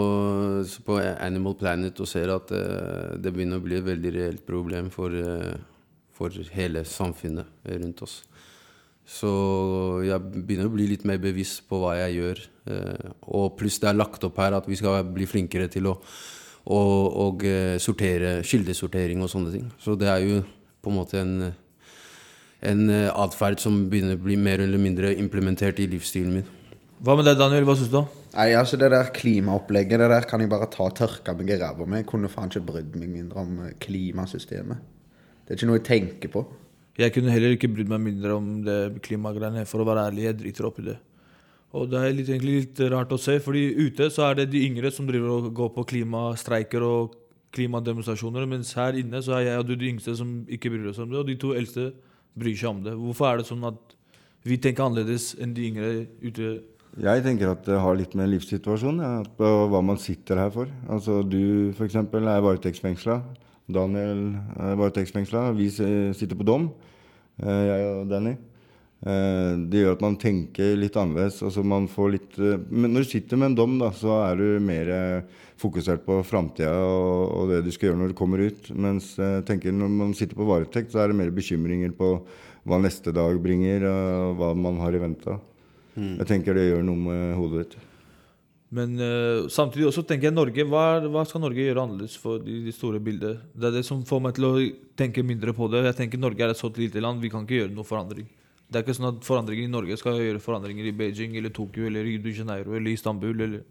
på 0.84 0.98
Animal 1.00 1.56
Planet 1.56 2.02
og 2.04 2.10
ser 2.10 2.34
at 2.34 2.52
eh, 2.52 3.14
det 3.16 3.32
begynner 3.32 3.62
å 3.62 3.64
bli 3.64 3.78
et 3.78 3.86
veldig 3.86 4.14
reelt 4.18 4.44
problem 4.44 4.92
for, 4.92 5.16
for 6.12 6.44
hele 6.52 6.84
samfunnet 6.84 7.72
rundt 7.72 8.04
oss. 8.04 8.20
Så 9.04 9.30
jeg 10.06 10.16
begynner 10.32 10.70
å 10.70 10.72
bli 10.72 10.86
litt 10.88 11.04
mer 11.04 11.20
bevisst 11.20 11.66
på 11.68 11.82
hva 11.82 11.92
jeg 11.98 12.16
gjør. 12.18 12.40
Eh, 12.72 13.10
og 13.36 13.52
pluss 13.58 13.76
det 13.82 13.90
er 13.90 13.98
lagt 13.98 14.24
opp 14.24 14.40
her 14.40 14.56
at 14.56 14.68
vi 14.68 14.78
skal 14.80 15.04
bli 15.04 15.28
flinkere 15.28 15.68
til 15.72 15.90
å 15.92 15.98
og, 16.64 17.16
og 17.20 17.44
eh, 17.48 17.76
sortere, 17.82 18.38
kildesortering 18.46 19.22
og 19.24 19.30
sånne 19.32 19.52
ting. 19.52 19.68
Så 19.80 19.98
det 20.00 20.08
er 20.08 20.24
jo 20.24 20.40
på 20.84 20.92
en 20.92 20.98
måte 20.98 21.20
en, 21.20 21.52
en 22.64 22.84
eh, 22.92 23.08
atferd 23.12 23.60
som 23.62 23.84
begynner 23.92 24.18
å 24.18 24.24
bli 24.24 24.38
mer 24.40 24.64
eller 24.64 24.80
mindre 24.80 25.14
implementert 25.20 25.80
i 25.82 25.88
livsstilen 25.92 26.38
min. 26.38 26.50
Hva 27.04 27.18
med 27.18 27.26
deg, 27.28 27.36
Daniel? 27.36 27.66
Hva 27.68 27.76
syns 27.76 27.92
du? 27.92 28.00
Nei, 28.34 28.48
altså 28.56 28.78
Det 28.80 28.88
der 28.90 29.12
klimaopplegget 29.14 30.00
det 30.00 30.10
der 30.10 30.26
kan 30.26 30.42
jeg 30.42 30.50
bare 30.50 30.70
ta 30.72 30.86
og 30.88 30.96
tørke 30.96 31.36
meg 31.36 31.52
i 31.52 31.60
ræva 31.60 31.86
med. 31.86 32.02
Jeg 32.02 32.10
kunne 32.10 32.32
faen 32.32 32.50
ikke 32.50 32.66
brydd 32.72 32.98
meg 32.98 33.10
mindre 33.12 33.44
om 33.44 33.64
eh, 33.66 33.74
klimasystemet. 33.84 34.92
Det 35.44 35.52
er 35.52 35.60
ikke 35.60 35.68
noe 35.68 35.80
jeg 35.82 35.88
tenker 35.90 36.32
på. 36.32 36.46
Jeg 36.96 37.12
kunne 37.12 37.32
heller 37.34 37.52
ikke 37.52 37.68
brydd 37.74 37.90
meg 37.90 38.00
mindre 38.00 38.38
om 38.38 38.48
det 38.64 38.78
klimagreiene. 39.04 39.66
For 39.68 39.82
å 39.82 39.88
være 39.88 40.08
ærlig, 40.08 40.28
jeg 40.28 40.38
driter 40.40 40.68
opp 40.70 40.80
i 40.80 40.86
det. 40.88 40.96
Og 41.74 41.90
det 41.90 41.98
er 41.98 42.14
litt, 42.14 42.30
egentlig 42.30 42.60
litt 42.60 42.80
rart 42.92 43.12
å 43.12 43.18
se, 43.18 43.40
fordi 43.42 43.64
ute 43.74 44.06
så 44.14 44.28
er 44.28 44.38
det 44.38 44.52
de 44.52 44.62
yngre 44.68 44.92
som 44.94 45.08
driver 45.08 45.32
og 45.34 45.48
går 45.56 45.72
på 45.74 45.86
klimastreiker 45.90 46.84
og 46.86 47.16
klimademonstrasjoner, 47.54 48.46
mens 48.50 48.72
her 48.78 48.98
inne 48.98 49.22
så 49.22 49.38
er 49.38 49.48
jeg 49.48 49.62
og 49.62 49.66
du 49.68 49.74
de 49.78 49.90
yngste 49.90 50.14
som 50.18 50.36
ikke 50.50 50.70
bryr 50.74 50.92
oss 50.92 51.00
om 51.02 51.10
det, 51.10 51.18
og 51.20 51.26
de 51.30 51.36
to 51.40 51.50
eldste 51.58 51.88
bryr 52.38 52.54
seg 52.58 52.70
om 52.70 52.84
det. 52.86 52.94
Hvorfor 52.98 53.30
er 53.30 53.40
det 53.40 53.48
sånn 53.50 53.66
at 53.66 53.96
vi 54.46 54.58
tenker 54.60 54.86
annerledes 54.86 55.32
enn 55.40 55.54
de 55.56 55.66
yngre 55.70 55.90
ute? 56.22 56.54
Jeg 57.02 57.26
tenker 57.26 57.50
at 57.50 57.66
det 57.66 57.80
har 57.82 57.98
litt 57.98 58.14
med 58.18 58.30
livssituasjonen 58.30 59.02
ja, 59.02 59.12
på 59.38 59.52
hva 59.72 59.82
man 59.82 59.98
sitter 59.98 60.38
her 60.44 60.52
for. 60.54 60.70
Altså 60.86 61.22
Du 61.26 61.74
f.eks. 61.74 61.96
er 61.98 62.44
varetektsfengsla. 62.46 63.18
Daniel 63.74 64.26
er 64.62 64.76
varetektsfengsla. 64.78 65.48
Vi 65.58 65.70
sitter 65.74 66.38
på 66.38 66.46
dom, 66.46 66.68
eh, 67.42 67.62
jeg 67.66 67.88
og 67.90 68.10
Danny. 68.12 68.36
Eh, 69.02 69.54
Det 69.68 69.82
gjør 69.82 69.96
at 69.96 70.04
man 70.04 70.16
tenker 70.20 70.76
litt 70.78 70.96
annerledes. 70.96 71.42
Altså 71.44 71.64
man 71.66 71.88
får 71.90 72.12
litt 72.14 72.38
eh, 72.38 72.60
Men 72.70 72.94
når 72.94 73.04
du 73.04 73.10
sitter 73.10 73.40
med 73.40 73.52
en 73.52 73.58
dom, 73.58 73.78
da, 73.82 73.90
så 73.92 74.20
er 74.30 74.40
du 74.40 74.46
mer 74.64 74.90
eh, 74.94 75.40
fokusert 75.60 76.04
på 76.06 76.18
framtida 76.26 76.72
og, 76.72 77.20
og 77.36 77.52
det 77.52 77.62
du 77.66 77.70
skal 77.74 77.90
gjøre 77.90 78.00
når 78.02 78.12
du 78.12 78.18
kommer 78.18 78.42
ut. 78.42 78.70
Mens 78.74 79.14
tenker 79.48 79.74
når 79.74 79.92
man 79.92 80.14
sitter 80.16 80.38
på 80.38 80.48
varetekt, 80.48 80.92
så 80.92 81.04
er 81.04 81.12
det 81.12 81.18
mer 81.20 81.32
bekymringer 81.34 81.94
på 81.96 82.16
hva 82.64 82.78
neste 82.80 83.12
dag 83.12 83.36
bringer, 83.44 83.84
og 83.86 84.38
hva 84.40 84.54
man 84.56 84.80
har 84.80 84.96
i 84.96 85.00
vente. 85.02 85.36
Mm. 85.94 86.14
Jeg 86.22 86.28
tenker 86.30 86.56
det 86.56 86.70
gjør 86.70 86.86
noe 86.88 87.00
med 87.00 87.34
hodet 87.38 87.64
ditt. 87.66 87.76
Men 88.74 88.96
uh, 88.98 89.46
samtidig 89.52 89.86
også 89.86 90.02
tenker 90.08 90.30
jeg 90.30 90.34
Norge, 90.34 90.64
hva, 90.66 90.84
hva 91.06 91.22
skal 91.28 91.44
Norge 91.44 91.62
gjøre 91.62 91.84
annerledes 91.84 92.16
for 92.18 92.40
de, 92.42 92.56
de 92.64 92.72
store 92.74 92.98
bildet? 93.04 93.44
Det 93.54 93.68
er 93.68 93.76
det 93.76 93.84
som 93.86 94.00
får 94.08 94.24
meg 94.24 94.34
til 94.34 94.48
å 94.48 94.54
tenke 94.98 95.22
mindre 95.22 95.54
på 95.54 95.68
det. 95.70 95.84
Jeg 95.86 95.98
tenker 96.00 96.22
Norge 96.22 96.42
er 96.42 96.54
et 96.54 96.58
så 96.58 96.72
lite 96.74 97.04
land, 97.04 97.22
vi 97.22 97.30
kan 97.30 97.46
ikke 97.46 97.60
gjøre 97.60 97.76
noe 97.76 97.86
forandring. 97.86 98.26
Det 98.68 98.80
er 98.80 98.84
ikke 98.84 98.96
sånn 98.96 99.10
at 99.12 99.24
forandringer 99.26 99.68
i 99.68 99.70
Norge 99.70 99.96
skal 100.00 100.18
gjøre 100.18 100.42
forandringer 100.42 100.88
i 100.88 100.94
Beijing 100.96 101.36
eller 101.38 101.52
Tokyo 101.54 101.86
eller 101.86 102.06
Rio 102.06 102.22
de 102.24 102.32
Janeiro 102.34 102.74
eller 102.74 102.94
Istanbul 102.94 103.34
eller 103.46 103.64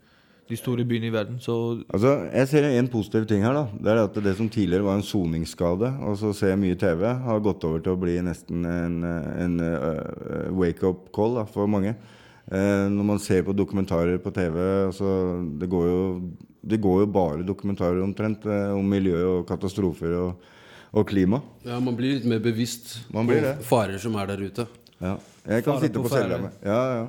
de 0.49 0.57
store 0.59 0.83
byene 0.87 1.07
i 1.07 1.13
verden. 1.13 1.39
Så 1.39 1.83
Altså, 1.89 2.29
Jeg 2.31 2.47
ser 2.47 2.63
en 2.63 2.87
positiv 2.87 3.25
ting 3.25 3.43
her. 3.43 3.53
da. 3.53 3.67
Det 3.79 3.91
er 3.91 4.03
at 4.03 4.23
det 4.23 4.35
som 4.37 4.49
tidligere 4.49 4.83
var 4.83 4.95
en 4.95 5.03
soningsskade, 5.03 5.99
og 6.01 6.17
så 6.17 6.33
ser 6.33 6.49
jeg 6.49 6.59
mye 6.59 6.75
TV, 6.75 7.05
har 7.05 7.39
gått 7.39 7.63
over 7.63 7.79
til 7.79 7.93
å 7.93 7.99
bli 7.99 8.19
nesten 8.21 8.65
en, 8.65 9.03
en 9.03 9.59
uh, 9.59 10.51
wake-up 10.51 11.11
call 11.13 11.35
da, 11.35 11.45
for 11.45 11.67
mange. 11.67 11.95
Uh, 12.51 12.89
når 12.89 13.03
man 13.03 13.19
ser 13.19 13.43
på 13.43 13.55
dokumentarer 13.55 14.17
på 14.19 14.31
TV 14.31 14.57
altså, 14.87 15.39
det, 15.59 15.69
går 15.69 15.85
jo, 15.87 16.31
det 16.61 16.81
går 16.81 16.99
jo 16.99 17.05
bare 17.07 17.45
dokumentarer 17.47 18.03
omtrent 18.03 18.43
uh, 18.45 18.75
om 18.75 18.83
miljø 18.83 19.23
og 19.37 19.47
katastrofer 19.47 20.11
og, 20.19 20.43
og 20.91 21.07
klima. 21.07 21.39
Ja, 21.63 21.79
Man 21.79 21.95
blir 21.95 22.17
litt 22.17 22.25
mer 22.27 22.39
bevisst 22.43 22.99
på 23.07 23.23
farer 23.63 23.97
som 23.97 24.15
er 24.15 24.27
der 24.27 24.43
ute. 24.43 24.67
Ja. 25.03 25.17
Jeg 25.43 25.65
kan 25.65 25.81
sitte 25.83 25.99
på 25.99 26.07
på 26.07 26.13
cella 26.13 26.39
mi 26.39 26.49
ja, 26.63 26.79
ja. 26.95 27.03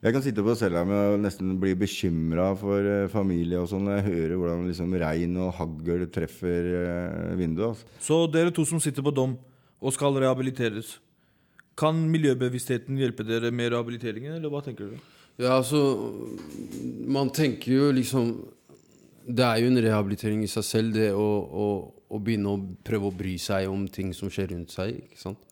Jeg 0.00 0.14
kan 0.14 0.22
sitte 0.24 0.44
på 0.46 0.54
cella 0.56 0.84
mi 0.86 0.96
og 0.96 1.18
nesten 1.20 1.56
bli 1.60 1.74
bekymra 1.76 2.46
for 2.56 2.86
eh, 2.86 3.08
familie 3.12 3.58
og 3.60 3.68
sånn 3.68 3.90
jeg 3.90 4.06
hører 4.06 4.38
hvordan 4.38 4.62
liksom 4.70 4.94
regn 5.02 5.34
og 5.42 5.50
hagl 5.58 6.06
treffer 6.14 6.68
eh, 6.78 7.34
vinduet. 7.36 7.74
Altså. 7.74 7.98
Så 8.06 8.20
dere 8.32 8.54
to 8.54 8.64
som 8.68 8.80
sitter 8.80 9.04
på 9.04 9.12
dom 9.12 9.34
og 9.80 9.96
skal 9.96 10.16
rehabiliteres, 10.22 10.98
Kan 11.80 11.96
miljøbevisstheten 12.12 12.98
hjelpe 13.00 13.24
dere 13.24 13.48
med 13.50 13.70
rehabiliteringen, 13.72 14.34
eller 14.36 14.50
hva 14.52 14.60
tenker 14.60 14.90
dere? 14.90 15.00
Ja, 15.40 15.54
altså 15.56 15.78
Man 17.08 17.30
tenker 17.32 17.72
jo 17.72 17.86
liksom 17.96 18.34
Det 19.24 19.44
er 19.46 19.62
jo 19.62 19.70
en 19.70 19.80
rehabilitering 19.80 20.42
i 20.44 20.50
seg 20.50 20.66
selv, 20.66 20.92
det 20.96 21.12
å, 21.14 21.28
å, 21.46 21.68
å 22.10 22.18
begynne 22.18 22.52
å 22.52 22.60
prøve 22.84 23.08
å 23.08 23.16
bry 23.16 23.36
seg 23.40 23.68
om 23.70 23.86
ting 23.88 24.12
som 24.16 24.32
skjer 24.32 24.52
rundt 24.54 24.74
seg. 24.74 24.96
ikke 25.04 25.20
sant? 25.20 25.49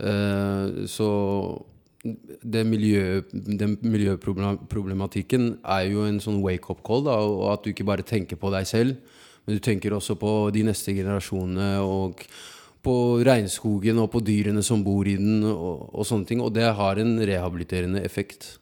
Eh, 0.00 0.86
så 0.88 1.08
det 2.42 2.62
miljø, 2.66 3.20
den 3.32 3.76
miljøproblematikken 3.84 5.58
er 5.68 5.90
jo 5.90 6.06
en 6.08 6.20
sånn 6.22 6.40
wake-up 6.44 6.80
call. 6.86 7.04
Da, 7.04 7.18
og 7.20 7.50
at 7.52 7.64
du 7.64 7.74
ikke 7.74 7.88
bare 7.88 8.06
tenker 8.06 8.40
på 8.40 8.52
deg 8.54 8.66
selv, 8.68 8.96
men 9.44 9.58
du 9.58 9.60
tenker 9.64 9.92
også 9.96 10.16
på 10.20 10.32
de 10.54 10.64
neste 10.70 10.94
generasjonene. 10.96 11.76
og 11.84 12.24
på 12.80 13.20
regnskogen 13.26 13.98
og 14.00 14.08
på 14.14 14.22
dyrene 14.24 14.62
som 14.64 14.80
bor 14.84 15.04
i 15.04 15.16
den, 15.20 15.42
og, 15.44 15.90
og 15.92 16.06
sånne 16.08 16.24
ting. 16.24 16.40
Og 16.40 16.52
det 16.56 16.64
har 16.64 17.00
en 17.02 17.18
rehabiliterende 17.28 18.00
effekt. 18.06 18.54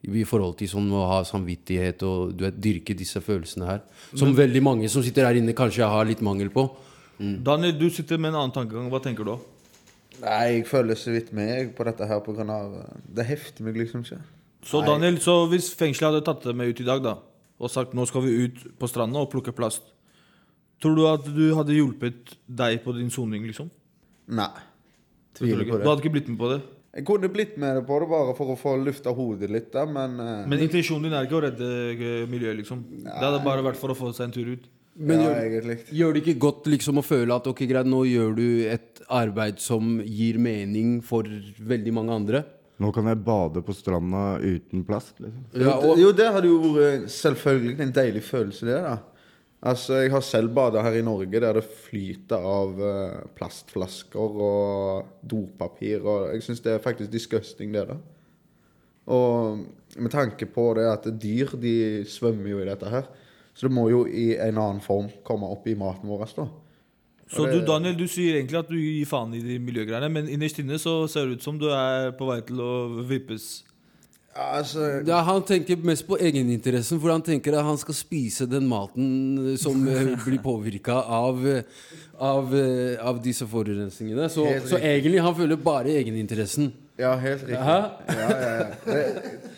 I 0.00 0.24
forhold 0.24 0.56
til 0.56 0.70
sånn 0.72 0.88
å 0.96 1.02
ha 1.10 1.18
samvittighet 1.28 2.00
og 2.08 2.30
du 2.32 2.46
vet, 2.46 2.56
dyrke 2.56 2.94
disse 2.96 3.20
følelsene 3.20 3.66
her. 3.68 3.82
Som 4.14 4.30
Men- 4.30 4.38
veldig 4.38 4.62
mange 4.64 4.88
som 4.88 5.04
sitter 5.04 5.26
her 5.28 5.36
inne, 5.36 5.52
kanskje 5.52 5.84
har 5.84 6.08
litt 6.08 6.22
mangel 6.24 6.48
på. 6.48 6.70
Daniel, 7.20 7.76
du 7.76 7.90
sitter 7.90 8.16
med 8.16 8.32
en 8.32 8.40
annen 8.40 8.54
tankegang. 8.56 8.88
Hva 8.88 9.02
tenker 9.04 9.24
du? 9.28 9.36
Nei, 10.20 10.42
jeg 10.58 10.66
føler 10.68 10.98
så 10.98 11.14
vidt 11.14 11.32
med 11.36 11.72
på 11.76 11.86
dette 11.88 12.06
her 12.08 12.20
av 12.20 12.74
eh, 12.82 13.00
Det 13.16 13.26
hefter 13.28 13.66
meg 13.66 13.78
liksom 13.80 14.04
ikke. 14.04 14.20
Så 14.66 14.82
Daniel, 14.84 15.16
så 15.24 15.46
hvis 15.48 15.70
fengselet 15.72 16.10
hadde 16.10 16.26
tatt 16.26 16.44
deg 16.44 16.58
med 16.58 16.72
ut 16.72 16.82
i 16.82 16.88
dag 16.88 17.00
da, 17.04 17.14
og 17.60 17.72
sagt 17.72 17.94
nå 17.96 18.04
skal 18.08 18.24
vi 18.26 18.34
ut 18.44 18.58
på 18.80 18.88
stranda 18.90 19.22
og 19.22 19.30
plukke 19.32 19.54
plast, 19.56 19.86
tror 20.80 20.96
du 20.96 21.06
at 21.08 21.24
du 21.24 21.46
hadde 21.56 21.76
hjulpet 21.76 22.34
deg 22.44 22.82
på 22.84 22.92
din 22.96 23.08
soning, 23.12 23.46
liksom? 23.48 23.70
Nei. 24.28 24.52
Tviler 25.36 25.64
på 25.64 25.78
det. 25.78 25.84
Du 25.84 25.88
hadde 25.88 26.04
ikke 26.04 26.14
blitt 26.18 26.28
med 26.28 26.40
på 26.40 26.52
det? 26.52 26.60
Jeg 26.90 27.06
kunne 27.06 27.30
blitt 27.30 27.54
med 27.62 27.78
det 27.78 27.84
på 27.86 28.00
det 28.02 28.08
bare 28.10 28.34
for 28.34 28.52
å 28.52 28.58
få 28.58 28.74
lufta 28.82 29.12
hodet 29.14 29.48
litt, 29.52 29.70
da, 29.72 29.86
men 29.86 30.18
eh, 30.20 30.44
Men 30.50 30.64
intensjonen 30.66 31.06
din 31.08 31.16
er 31.16 31.28
ikke 31.28 31.38
å 31.38 31.44
redde 31.46 31.70
miljøet, 32.28 32.60
liksom? 32.60 32.82
Det 33.06 33.16
hadde 33.22 33.44
bare 33.46 33.64
vært 33.64 33.80
for 33.80 33.94
å 33.94 33.96
få 33.96 34.10
seg 34.12 34.28
en 34.28 34.36
tur 34.36 34.52
ut? 34.56 34.68
Men 35.00 35.20
Ja, 35.24 35.32
gjør, 35.32 35.68
gjør 35.96 36.12
det 36.16 36.22
ikke 36.26 36.38
godt 36.44 36.66
liksom 36.68 36.98
å 37.00 37.04
føle 37.06 37.32
at 37.34 37.46
ok, 37.48 37.62
greit, 37.70 37.88
nå 37.88 38.02
gjør 38.04 38.34
du 38.36 38.46
et 38.68 39.00
arbeid 39.08 39.58
som 39.64 39.94
gir 40.04 40.36
mening 40.38 40.98
for 41.02 41.24
veldig 41.24 41.94
mange 41.96 42.12
andre? 42.20 42.42
Nå 42.80 42.90
kan 42.96 43.08
jeg 43.08 43.20
bade 43.24 43.62
på 43.64 43.74
stranda 43.76 44.38
uten 44.40 44.84
plast. 44.88 45.14
liksom. 45.20 45.44
Ja, 45.54 45.62
jo, 45.80 45.90
og- 45.92 45.98
jo, 46.00 46.12
det 46.12 46.28
hadde 46.32 46.48
jo 46.48 46.58
vært 46.76 47.08
selvfølgelig 47.12 47.80
en 47.80 47.92
deilig 47.92 48.22
følelse, 48.22 48.66
det, 48.68 48.82
da. 48.84 48.98
Altså, 49.62 50.00
Jeg 50.02 50.10
har 50.10 50.20
selv 50.24 50.54
bada 50.54 50.80
her 50.82 50.92
i 50.96 51.02
Norge 51.04 51.38
der 51.40 51.52
det 51.52 51.64
flyter 51.64 52.40
av 52.40 52.78
eh, 52.80 53.20
plastflasker 53.36 54.16
og 54.40 55.04
dopapir. 55.26 56.00
og 56.04 56.32
Jeg 56.32 56.42
syns 56.42 56.60
det 56.62 56.72
er 56.72 56.78
faktisk 56.78 57.10
disgusting, 57.10 57.72
det. 57.72 57.86
da. 57.88 57.96
Og 59.10 59.58
med 59.98 60.10
tanke 60.12 60.46
på 60.46 60.74
det 60.76 60.86
at 60.86 61.08
dyr 61.20 61.52
de 61.60 62.04
svømmer 62.08 62.48
jo 62.52 62.60
i 62.62 62.68
dette 62.68 62.88
her, 62.88 63.04
så 63.60 63.68
det 63.68 63.76
må 63.76 63.90
jo 63.92 64.06
i 64.08 64.30
en 64.40 64.56
annen 64.56 64.78
form 64.80 65.10
komme 65.26 65.48
opp 65.52 65.66
i 65.68 65.74
maten 65.76 66.08
vår. 66.08 66.22
da. 66.38 66.46
Så 67.30 67.44
du 67.46 67.58
Daniel, 67.60 67.92
du 67.98 68.06
sier 68.08 68.38
egentlig 68.38 68.56
at 68.58 68.70
du 68.72 68.78
gir 68.80 69.04
faen 69.06 69.34
i 69.36 69.42
de 69.44 69.58
miljøgreiene, 69.60 70.08
men 70.08 70.30
innerst 70.32 70.62
inne 70.62 70.78
så 70.80 71.02
ser 71.12 71.28
det 71.28 71.36
ut 71.38 71.44
som 71.44 71.58
du 71.60 71.68
er 71.68 72.14
på 72.16 72.24
vei 72.30 72.40
til 72.48 72.62
å 72.64 72.70
vippes. 73.04 73.50
Altså, 74.32 75.02
Ja, 75.04 75.20
han 75.26 75.44
tenker 75.44 75.76
mest 75.84 76.06
på 76.08 76.16
egeninteressen, 76.16 77.02
for 77.02 77.12
han 77.12 77.22
tenker 77.26 77.58
at 77.58 77.68
han 77.68 77.76
skal 77.82 77.98
spise 77.98 78.48
den 78.48 78.64
maten 78.70 79.58
som 79.60 79.76
blir 80.24 80.40
påvirka 80.40 80.96
av, 81.04 81.44
av, 82.16 82.56
av 83.12 83.20
disse 83.22 83.44
forurensningene. 83.50 84.30
Så, 84.32 84.48
så 84.72 84.80
egentlig 84.80 85.20
han 85.20 85.36
føler 85.36 85.60
bare 85.60 85.92
egeninteressen. 86.00 86.72
Ja, 86.96 87.12
helt 87.20 87.44
riktig. 87.44 87.60
Ja, 87.60 88.00
ja, 88.08 88.30
ja. 88.40 88.68
Det, 88.88 89.49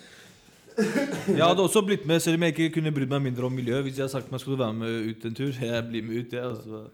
Jeg 1.38 1.42
hadde 1.44 1.62
også 1.64 1.82
blitt 1.86 2.06
med, 2.08 2.20
selv 2.24 2.38
om 2.38 2.44
jeg 2.46 2.54
ikke 2.54 2.74
kunne 2.78 2.92
brydd 2.94 3.10
meg 3.12 3.22
mindre 3.28 3.46
om 3.48 3.52
miljøet. 3.54 3.84
Hvis 3.86 3.98
jeg 3.98 4.04
hadde 4.06 4.14
sagt 4.14 4.30
meg 4.32 4.40
skulle 4.42 4.58
være 4.60 4.76
med 4.76 5.10
ut 5.10 5.26
en 5.28 5.34
tur. 5.36 5.50
Jeg 5.52 5.82
blir 5.88 6.06
med 6.06 6.22
ut, 6.22 6.32
jeg. 6.32 6.44
Altså. 6.44 6.84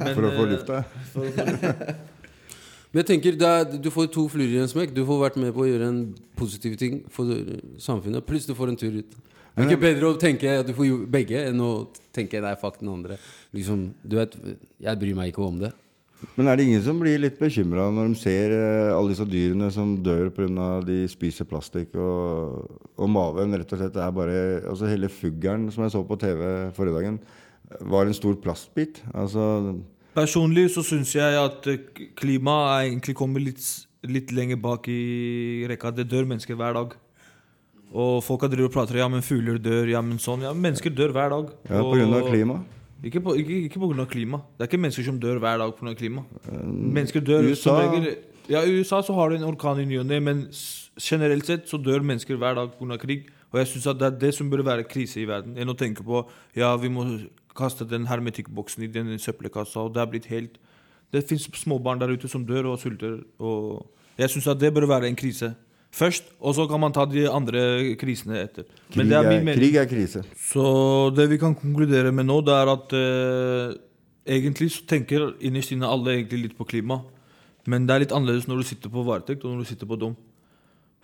Men, 0.00 0.12
For 0.14 0.28
å 0.28 0.32
få 0.36 0.44
eh, 0.44 0.50
lufta. 0.54 0.82
lufta. 1.16 1.96
Men 2.92 3.02
jeg 3.02 3.08
tenker, 3.10 3.36
det 3.36 3.48
er, 3.52 3.64
Du 3.82 3.90
får 3.92 4.06
to 4.14 4.26
fluer 4.32 4.54
i 4.54 4.60
en 4.62 4.70
smekk. 4.70 4.94
Du 4.96 5.02
får 5.08 5.22
vært 5.24 5.38
med 5.42 5.52
på 5.56 5.64
å 5.64 5.68
gjøre 5.68 5.88
en 5.90 6.02
positiv 6.38 6.76
ting 6.80 7.02
for 7.12 7.28
samfunnet. 7.82 8.24
Pluss 8.28 8.46
du 8.48 8.54
får 8.56 8.72
en 8.72 8.78
tur 8.80 9.00
ut. 9.02 9.18
Det 9.56 9.64
er 9.64 9.70
ikke 9.72 9.82
bedre 9.86 10.08
å 10.12 10.16
tenke 10.20 10.52
at 10.60 10.68
du 10.68 10.74
får 10.76 11.06
begge 11.08 11.40
enn 11.48 11.60
å 11.64 11.70
tenke 12.14 12.40
nei, 12.44 12.52
fuck 12.60 12.76
den 12.80 12.90
andre. 12.92 13.16
Liksom, 13.56 13.86
du 14.04 14.16
vet, 14.18 14.36
Jeg 14.84 15.00
bryr 15.00 15.16
meg 15.16 15.32
ikke 15.32 15.44
om 15.44 15.58
det. 15.62 15.72
Men 16.36 16.48
er 16.48 16.56
det 16.56 16.64
ingen 16.66 16.82
som 16.84 16.98
blir 17.00 17.18
litt 17.20 17.36
bekymra 17.40 17.90
når 17.92 18.08
de 18.12 18.18
ser 18.20 18.52
eh, 18.56 18.92
alle 18.92 19.12
disse 19.12 19.26
dyrene 19.28 19.68
som 19.72 19.94
dør 20.04 20.30
pga. 20.32 20.68
de 20.84 21.02
spiser 21.12 21.44
plastikk, 21.48 21.94
og, 22.00 22.70
og 22.96 23.10
maven 23.12 23.52
rett 23.56 23.72
og 23.76 23.82
slett 23.82 23.98
er 24.00 24.14
bare 24.16 24.38
Altså 24.70 24.88
hele 24.88 25.10
fuglen 25.12 25.68
som 25.72 25.84
jeg 25.84 25.92
så 25.92 26.02
på 26.08 26.16
TV 26.20 26.72
forrige 26.76 26.96
dagen, 26.96 27.18
var 27.80 28.06
en 28.06 28.16
stor 28.16 28.36
plastbit. 28.40 29.02
Altså 29.12 29.76
Personlig 30.16 30.70
så 30.72 30.80
syns 30.86 31.12
jeg 31.18 31.36
at 31.36 31.66
eh, 31.68 31.82
klimaet 32.16 32.86
egentlig 32.86 33.16
kommer 33.18 33.42
litt, 33.44 33.60
litt 34.08 34.32
lenger 34.32 34.56
bak 34.56 34.88
i 34.88 35.66
rekka. 35.68 35.92
Det 35.92 36.08
dør 36.08 36.24
mennesker 36.30 36.56
hver 36.56 36.78
dag. 36.78 36.94
Og 37.96 38.22
folk 38.24 38.42
har 38.46 38.50
drevet 38.52 38.70
og 38.70 38.74
prater 38.74 38.98
ja, 39.02 39.06
men 39.12 39.22
fugler 39.24 39.60
dør, 39.62 39.86
ja, 39.92 40.00
men 40.02 40.16
sånn. 40.20 40.42
Ja, 40.48 40.54
mennesker 40.56 40.90
dør 40.96 41.12
hver 41.14 41.30
dag. 41.34 41.52
Ja, 41.68 41.82
på 41.84 41.92
grunn 41.92 42.16
av 42.16 42.24
Og- 42.24 42.32
klima. 42.32 42.56
Ikke 43.04 43.20
på, 43.20 43.34
ikke, 43.36 43.58
ikke 43.68 43.80
på 43.80 43.90
grunn 43.90 44.00
av 44.00 44.08
klima. 44.08 44.40
Det 44.56 44.64
er 44.64 44.70
ikke 44.70 44.80
mennesker 44.80 45.04
som 45.04 45.18
dør 45.20 45.38
hver 45.38 45.58
dag 45.58 45.74
pga. 45.76 45.94
klima. 45.94 46.24
Mennesker 46.64 47.20
dør 47.20 47.54
som 47.54 47.76
USA- 47.76 47.92
regel 47.92 48.16
Ja, 48.48 48.60
i 48.62 48.78
USA 48.78 49.02
så 49.02 49.12
har 49.14 49.28
du 49.28 49.36
en 49.36 49.44
orkan 49.44 49.80
i 49.80 49.84
ny 49.84 49.98
og 49.98 50.06
ne, 50.06 50.20
men 50.20 50.46
generelt 51.00 51.46
sett 51.46 51.66
så 51.68 51.82
dør 51.82 52.00
mennesker 52.00 52.36
hver 52.36 52.54
dag 52.54 52.70
pga. 52.78 52.96
krig. 52.98 53.26
Og 53.52 53.58
jeg 53.58 53.66
syns 53.66 53.84
det 53.98 54.02
er 54.02 54.10
det 54.10 54.34
som 54.34 54.50
burde 54.50 54.64
være 54.64 54.84
krise 54.84 55.20
i 55.20 55.26
verden, 55.26 55.56
enn 55.56 55.68
å 55.68 55.76
tenke 55.76 56.02
på 56.04 56.26
ja, 56.56 56.76
vi 56.76 56.88
må 56.88 57.04
kaste 57.56 57.88
den 57.88 58.06
hermetikkboksen 58.06 58.82
i 58.82 58.86
den 58.86 59.18
søppelkassa, 59.18 59.80
og 59.86 59.94
det 59.94 60.02
er 60.02 60.06
blitt 60.06 60.26
helt 60.26 60.58
Det 61.12 61.22
fins 61.28 61.48
småbarn 61.54 62.00
der 62.00 62.10
ute 62.10 62.28
som 62.28 62.44
dør 62.44 62.72
og 62.72 62.80
sulter, 62.80 63.20
og 63.38 63.86
jeg 64.18 64.28
syns 64.28 64.58
det 64.58 64.74
bør 64.74 64.88
være 64.88 65.06
en 65.06 65.16
krise. 65.16 65.54
Først, 65.96 66.28
og 66.44 66.52
så 66.58 66.66
kan 66.68 66.80
man 66.82 66.92
ta 66.92 67.06
de 67.08 67.24
andre 67.24 67.60
krisene 67.96 68.42
etter. 68.42 68.66
Krig 68.92 69.12
er, 69.16 69.30
krig 69.56 69.78
er 69.80 69.88
krise. 69.88 70.22
Så 70.36 70.64
det 71.16 71.24
vi 71.30 71.38
kan 71.40 71.56
konkludere 71.56 72.12
med 72.12 72.28
nå, 72.28 72.42
det 72.44 72.52
er 72.52 72.72
at 72.74 72.96
eh, 72.98 73.76
egentlig 74.36 74.74
så 74.74 74.84
tenker 74.88 75.30
innerst 75.40 75.72
inne 75.72 75.88
alle 75.88 76.18
egentlig 76.18 76.42
litt 76.42 76.58
på 76.58 76.68
klima. 76.68 77.00
Men 77.66 77.86
det 77.88 77.94
er 77.94 78.04
litt 78.04 78.14
annerledes 78.14 78.44
når 78.50 78.60
du 78.60 78.68
sitter 78.68 78.92
på 78.92 79.06
varetekt 79.06 79.44
og 79.44 79.54
når 79.54 79.64
du 79.64 79.70
sitter 79.72 79.88
på 79.88 79.98
dom. 80.00 80.12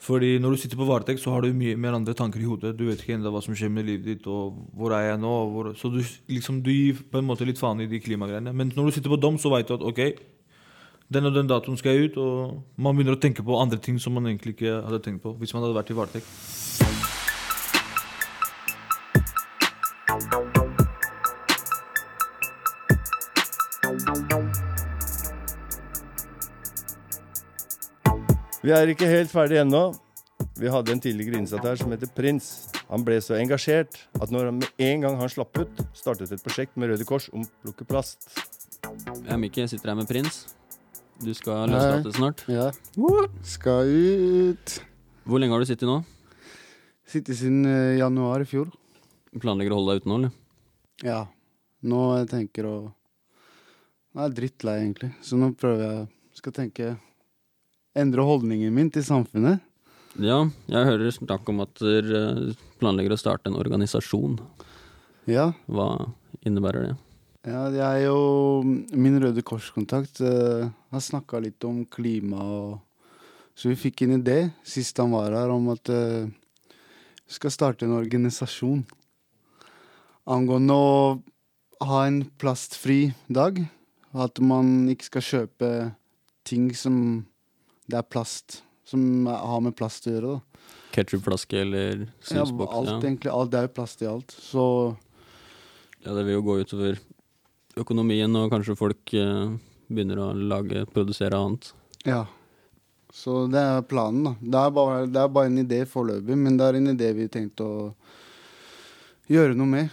Fordi 0.03 0.35
når 0.43 0.55
du 0.55 0.61
sitter 0.61 0.79
på 0.79 0.87
varetekt, 0.89 1.23
så 1.23 1.31
har 1.31 1.45
du 1.45 1.55
mye 1.55 1.79
mer 1.79 1.95
andre 1.95 2.15
tanker 2.19 2.43
i 2.43 2.47
hodet. 2.47 2.75
Du 2.75 2.89
vet 2.89 3.01
ikke 3.01 3.15
enda 3.15 3.31
hva 3.31 3.41
som 3.45 3.55
skjer 3.55 3.71
med 3.71 3.87
livet 3.87 4.09
ditt, 4.09 4.25
og 4.27 4.57
hvor 4.75 4.95
er 4.97 5.13
jeg 5.13 5.21
nå? 5.23 5.35
Hvor, 5.55 5.69
så 5.79 5.91
du, 5.95 6.01
liksom, 6.33 6.59
du 6.67 6.73
gir 6.75 7.05
på 7.09 7.21
en 7.21 7.29
måte 7.29 7.47
litt 7.47 7.61
faen 7.61 7.81
i 7.85 7.89
de 7.91 8.01
klimagreiene. 8.03 8.53
Men 8.53 8.75
når 8.75 8.91
du 8.91 8.97
sitter 8.97 9.15
på 9.15 9.21
dom, 9.23 9.39
så 9.39 9.53
veit 9.55 9.71
du 9.71 9.77
at 9.77 9.85
ok, 9.87 10.03
den 11.13 11.29
og 11.29 11.35
den 11.37 11.51
datoen 11.51 11.77
skal 11.79 11.97
jeg 11.97 12.13
ut, 12.13 12.19
og 12.23 12.81
man 12.81 12.97
begynner 12.97 13.19
å 13.19 13.21
tenke 13.21 13.45
på 13.45 13.59
andre 13.61 13.81
ting 13.83 13.99
som 14.01 14.17
man 14.17 14.29
egentlig 14.31 14.57
ikke 14.57 14.81
hadde 14.87 15.03
tenkt 15.05 15.25
på 15.25 15.35
hvis 15.41 15.53
man 15.55 15.67
hadde 15.67 15.77
vært 15.77 15.93
i 15.93 15.99
varetekt. 15.99 16.29
Vi 28.63 28.71
er 28.71 28.93
ikke 28.93 29.09
helt 29.11 29.33
ferdig 29.33 29.59
ennå. 29.59 29.91
Vi 30.55 30.71
hadde 30.71 30.93
en 30.95 31.01
tidligere 31.03 31.41
innsatt 31.41 31.65
her 31.67 31.81
som 31.81 31.91
heter 31.91 32.07
Prins. 32.15 32.69
Han 32.93 33.03
ble 33.03 33.17
så 33.25 33.35
engasjert 33.35 33.99
at 34.21 34.31
når 34.31 34.53
han 34.53 34.61
med 34.61 34.85
en 34.87 35.03
gang 35.03 35.19
han 35.19 35.33
slapp 35.33 35.59
ut, 35.59 35.83
startet 35.99 36.31
et 36.31 36.45
prosjekt 36.45 36.79
med 36.79 36.93
Røde 36.93 37.07
Kors 37.09 37.27
om 37.35 37.43
å 37.43 37.51
plukke 37.65 37.89
plast. 37.89 38.29
Jeg 38.85 39.33
er 39.35 39.41
Mikke, 39.41 39.65
jeg 39.65 39.75
sitter 39.75 39.91
her 39.91 39.99
med 39.99 40.11
Prins. 40.11 40.45
Du 41.23 41.31
skal 41.39 41.71
løslates 41.71 42.17
snart. 42.19 42.43
Ja. 42.51 42.71
Skal 43.47 43.91
ut. 43.91 44.75
Hvor 45.23 45.39
lenge 45.39 45.55
har 45.55 45.63
du 45.63 45.69
sittet 45.69 45.87
nå? 45.87 46.01
Sittet 47.07 47.39
siden 47.39 47.63
eh, 47.69 47.99
januar 48.01 48.43
i 48.43 48.49
fjor. 48.49 48.73
Planlegger 49.39 49.75
å 49.75 49.79
holde 49.79 49.95
deg 49.95 50.03
ute 50.03 50.11
nå, 50.11 50.19
eller? 50.19 50.33
Ja. 51.07 51.21
Nå 51.83 52.03
jeg 52.21 52.29
tenker 52.31 52.69
å 52.69 52.75
Nå 54.13 54.21
er 54.21 54.29
jeg 54.29 54.37
drittlei, 54.37 54.75
egentlig. 54.83 55.09
Så 55.25 55.39
nå 55.41 55.49
prøver 55.57 55.83
jeg 55.87 56.03
Skal 56.37 56.55
tenke 56.57 56.91
Endre 57.97 58.25
holdningen 58.25 58.75
min 58.75 58.91
til 58.93 59.05
samfunnet. 59.05 59.61
Ja, 60.21 60.39
jeg 60.69 60.89
hører 60.89 61.13
snakk 61.13 61.49
om 61.49 61.63
at 61.65 61.81
dere 61.81 62.53
planlegger 62.81 63.15
å 63.15 63.21
starte 63.21 63.49
en 63.49 63.57
organisasjon. 63.61 64.39
Ja. 65.29 65.51
Hva 65.69 65.89
innebærer 66.45 66.89
det? 66.89 66.95
Ja, 67.43 67.65
jeg 67.75 68.07
og 68.07 68.63
min 68.95 69.19
Røde 69.19 69.43
Kors-kontakt 69.43 70.21
uh, 70.23 70.69
har 70.71 71.03
snakka 71.03 71.41
litt 71.43 71.65
om 71.67 71.83
klima 71.91 72.39
og 72.39 72.79
Så 73.59 73.73
vi 73.73 73.77
fikk 73.77 74.05
en 74.05 74.15
idé 74.21 74.37
sist 74.65 74.97
han 75.03 75.11
var 75.13 75.35
her, 75.35 75.51
om 75.51 75.67
at 75.75 75.91
uh, 75.91 76.31
vi 77.27 77.35
skal 77.35 77.51
starte 77.51 77.85
en 77.85 77.97
organisasjon 77.99 78.85
angående 80.31 80.77
å 80.79 80.95
ha 81.83 82.05
en 82.07 82.23
plastfri 82.39 83.13
dag. 83.27 83.59
At 84.13 84.39
man 84.39 84.87
ikke 84.93 85.09
skal 85.09 85.29
kjøpe 85.29 85.71
ting 86.47 86.71
som 86.79 86.97
det 87.91 87.99
er 87.99 88.07
plast. 88.07 88.63
Som 88.87 89.27
har 89.27 89.63
med 89.65 89.75
plast 89.75 90.07
å 90.07 90.15
gjøre. 90.15 90.37
da. 90.37 90.69
Ketchupflaske 90.93 91.59
eller 91.59 92.07
Ja, 92.07 92.45
alt, 92.45 92.89
Ja, 92.89 92.99
egentlig. 93.01 93.33
Alt, 93.33 93.51
det 93.51 93.59
er 93.59 93.67
jo 93.67 93.77
plast 93.81 94.03
i 94.03 94.07
alt. 94.07 94.31
Så 94.31 94.65
ja, 96.05 96.13
det 96.15 96.25
vil 96.27 96.39
jo 96.39 96.47
gå 96.47 96.61
utover 96.63 97.01
økonomien, 97.81 98.37
og 98.37 98.51
kanskje 98.53 98.77
folk 98.79 99.15
eh, 99.17 99.53
begynner 99.93 100.21
å 100.21 100.31
lage, 100.37 100.87
produsere 100.93 101.39
annet. 101.39 101.73
ja. 102.09 102.25
Så 103.13 103.43
det 103.53 103.61
er 103.61 103.83
planen, 103.85 104.25
da. 104.25 104.31
Det 104.41 104.61
er 104.63 104.71
bare, 104.73 105.01
det 105.05 105.21
er 105.21 105.33
bare 105.37 105.51
en 105.51 105.61
idé 105.61 105.83
foreløpig, 105.85 106.33
men 106.33 106.55
det 106.57 106.65
er 106.65 106.79
en 106.79 106.93
idé 106.95 107.11
vi 107.13 107.27
tenkte 107.29 107.67
å 107.67 107.83
gjøre 109.29 109.53
noe 109.53 109.69
med. 109.69 109.91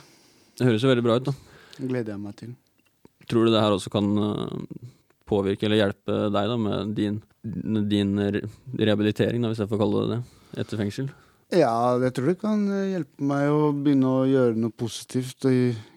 Det 0.56 0.64
høres 0.64 0.86
jo 0.86 0.88
veldig 0.88 1.04
bra 1.04 1.18
ut, 1.20 1.28
da. 1.28 1.34
Gleder 1.82 2.14
jeg 2.14 2.22
meg 2.24 2.38
til. 2.40 2.54
Tror 3.28 3.44
du 3.44 3.52
det 3.52 3.64
her 3.66 3.76
også 3.76 3.92
kan 3.92 4.08
eh, 4.24 4.86
påvirke 5.28 5.68
eller 5.68 5.82
hjelpe 5.82 6.16
deg 6.32 6.54
da 6.54 6.58
med 6.64 6.94
din, 6.96 7.20
din 7.92 8.16
rehabilitering, 8.24 9.44
da, 9.44 9.52
hvis 9.52 9.66
jeg 9.66 9.72
får 9.74 9.84
kalle 9.84 10.06
det 10.06 10.16
det, 10.16 10.22
etter 10.64 10.80
fengsel? 10.80 11.12
Ja, 11.52 11.76
jeg 12.00 12.16
tror 12.16 12.32
det 12.32 12.40
kan 12.40 12.66
eh, 12.72 12.94
hjelpe 12.94 13.30
meg 13.34 13.52
å 13.52 13.74
begynne 13.76 14.16
å 14.16 14.26
gjøre 14.32 14.56
noe 14.64 14.80
positivt 14.80 15.44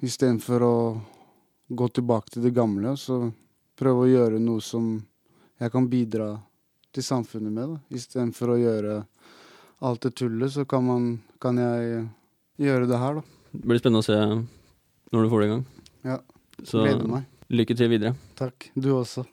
istedenfor 0.02 0.66
å 0.66 0.76
gå 1.76 1.88
tilbake 1.88 2.34
til 2.34 2.46
det 2.46 2.54
gamle. 2.56 2.94
Og 2.94 3.00
så 3.00 3.18
prøve 3.78 4.04
å 4.04 4.10
gjøre 4.10 4.40
noe 4.42 4.62
som 4.64 4.94
jeg 5.62 5.72
kan 5.74 5.88
bidra 5.90 6.28
til 6.92 7.06
samfunnet 7.06 7.54
med. 7.54 7.76
Istedenfor 7.94 8.54
å 8.54 8.60
gjøre 8.60 8.96
alt 9.82 10.04
det 10.06 10.14
tullet, 10.20 10.52
så 10.54 10.64
kan, 10.68 10.84
man, 10.86 11.06
kan 11.42 11.58
jeg 11.58 12.04
gjøre 12.62 12.88
det 12.90 12.98
her, 13.02 13.20
da. 13.20 13.38
Det 13.52 13.66
blir 13.68 13.80
spennende 13.82 14.02
å 14.02 14.06
se 14.06 14.18
når 15.12 15.24
du 15.26 15.30
får 15.32 15.42
det 15.42 15.46
i 15.46 15.52
gang. 15.52 15.64
Ja. 16.08 16.18
Så 16.62 16.84
Gleder 16.84 17.08
meg. 17.10 17.24
lykke 17.52 17.76
til 17.76 17.90
videre. 17.92 18.14
Takk. 18.38 18.70
Du 18.74 18.92
også. 18.96 19.24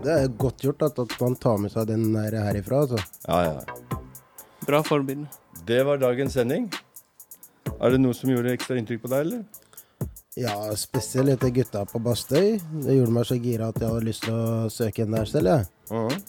Det 0.00 0.12
er 0.16 0.30
godt 0.40 0.64
gjort 0.64 0.82
at, 0.86 0.98
at 1.02 1.16
man 1.20 1.34
tar 1.36 1.58
med 1.60 1.72
seg 1.74 1.88
den 1.90 2.06
der 2.14 2.36
herifra, 2.40 2.84
altså. 2.86 3.00
Ja, 3.26 3.40
ja. 3.44 3.98
Bra 4.64 4.80
forbilde. 4.86 5.28
Det 5.68 5.82
var 5.84 6.00
dagens 6.00 6.36
sending. 6.38 6.70
Er 7.80 7.94
det 7.94 8.00
noe 8.02 8.16
som 8.16 8.28
gjorde 8.28 8.52
ekstra 8.52 8.76
inntrykk 8.76 9.06
på 9.06 9.10
deg, 9.12 9.26
eller? 9.26 9.44
Ja, 10.38 10.52
spesielt 10.76 11.32
etter 11.32 11.50
gutta 11.54 11.86
på 11.88 11.98
Bastøy. 12.04 12.58
Det 12.84 12.96
gjorde 12.96 13.14
meg 13.16 13.24
så 13.26 13.38
gira 13.40 13.70
at 13.72 13.80
jeg 13.80 13.88
hadde 13.88 14.06
lyst 14.06 14.26
til 14.26 14.36
å 14.36 14.68
søke 14.72 15.06
inn 15.06 15.16
der 15.16 15.30
selv, 15.30 15.48
jeg. 15.48 16.20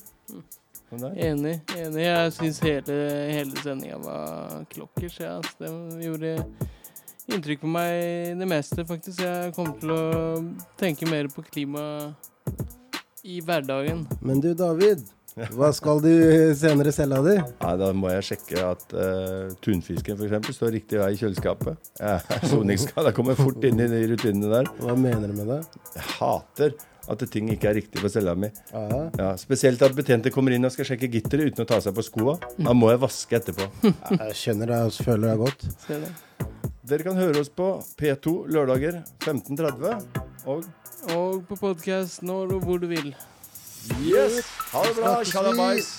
Enig. 0.92 1.60
enig. 1.76 2.02
Jeg 2.04 2.32
syns 2.36 2.60
hele, 2.64 2.96
hele 3.32 3.64
sendinga 3.64 4.00
var 4.04 4.66
klokkers. 4.72 5.20
Ja. 5.22 5.38
Det 5.60 5.70
gjorde 6.04 6.34
inntrykk 7.32 7.62
på 7.62 7.72
meg 7.72 8.40
det 8.40 8.48
meste, 8.50 8.88
faktisk. 8.88 9.22
Jeg 9.24 9.54
kommer 9.56 9.78
til 9.80 9.96
å 9.96 10.02
tenke 10.80 11.08
mer 11.08 11.30
på 11.32 11.44
klima 11.48 11.86
i 13.24 13.40
hverdagen. 13.44 14.08
Men 14.20 14.44
du, 14.44 14.54
David. 14.58 15.06
Hva 15.56 15.70
skal 15.76 16.02
du 16.04 16.12
senere 16.60 16.92
selge 16.92 17.20
av 17.22 17.28
di? 17.30 17.36
Ja, 17.40 17.72
Da 17.80 17.92
må 17.96 18.10
jeg 18.12 18.26
sjekke 18.34 18.64
at 18.68 18.96
uh, 18.96 19.52
tunfisken 19.64 20.20
f.eks. 20.20 20.56
står 20.58 20.74
riktig 20.76 21.00
vei 21.00 21.14
i 21.16 21.20
kjøleskapet. 21.22 21.92
Soningsskada. 22.52 23.14
kommer 23.16 23.38
fort 23.40 23.64
inn 23.68 23.80
i 23.80 23.88
de 23.92 24.02
rutinene 24.12 24.52
der. 24.52 24.72
Hva 24.82 24.96
mener 25.00 25.32
du 25.32 25.38
med 25.40 25.54
det? 25.54 25.62
Jeg 25.96 26.08
hater 26.18 26.76
at 27.12 27.24
ting 27.34 27.48
ikke 27.52 27.72
er 27.72 27.78
riktig 27.80 28.02
på 28.04 28.12
cella 28.12 28.36
mi. 28.38 28.50
Ja. 28.72 29.00
Ja, 29.18 29.30
spesielt 29.40 29.82
at 29.86 29.96
betjenter 29.98 30.34
kommer 30.34 30.54
inn 30.56 30.68
og 30.68 30.74
skal 30.76 30.88
sjekke 30.92 31.10
gitteret 31.12 31.52
uten 31.52 31.66
å 31.66 31.70
ta 31.70 31.80
seg 31.84 31.96
på 31.98 32.06
skoa. 32.06 32.36
Da 32.60 32.76
må 32.78 32.92
jeg 32.92 33.02
vaske 33.02 33.40
etterpå. 33.40 33.70
Jeg 33.88 34.38
skjønner 34.38 34.72
det, 34.74 34.82
og 34.92 35.08
føler 35.08 35.32
deg 35.32 35.42
godt. 35.42 35.66
Dere 36.92 37.08
kan 37.08 37.20
høre 37.20 37.42
oss 37.42 37.50
på 37.54 37.72
P2 38.00 38.36
lørdager 38.52 39.02
15.30 39.24 40.22
og 40.52 40.66
Og 41.16 41.42
på 41.50 41.56
podkast 41.58 42.22
når 42.26 42.58
og 42.58 42.66
hvor 42.68 42.82
du 42.82 42.88
vil. 42.92 43.14
Yes! 43.90 44.46
Ha 44.72 44.84
det 44.86 44.96
bra. 44.96 45.14
Sjalabais. 45.26 45.98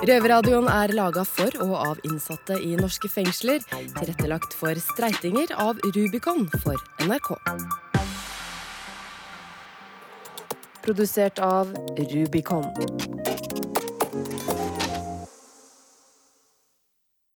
Røverradioen 0.00 0.68
er 0.72 0.92
laga 0.96 1.24
for 1.28 1.52
og 1.60 1.74
av 1.76 1.98
innsatte 2.08 2.56
i 2.60 2.72
norske 2.80 3.08
fengsler. 3.12 3.64
Tilrettelagt 3.96 4.56
for 4.56 4.76
streitinger 4.80 5.52
av 5.60 5.80
Rubicon 5.96 6.46
for 6.62 6.80
NRK. 7.04 7.34
Produsert 10.84 11.40
av 11.44 11.72
Rubicon. 12.00 12.68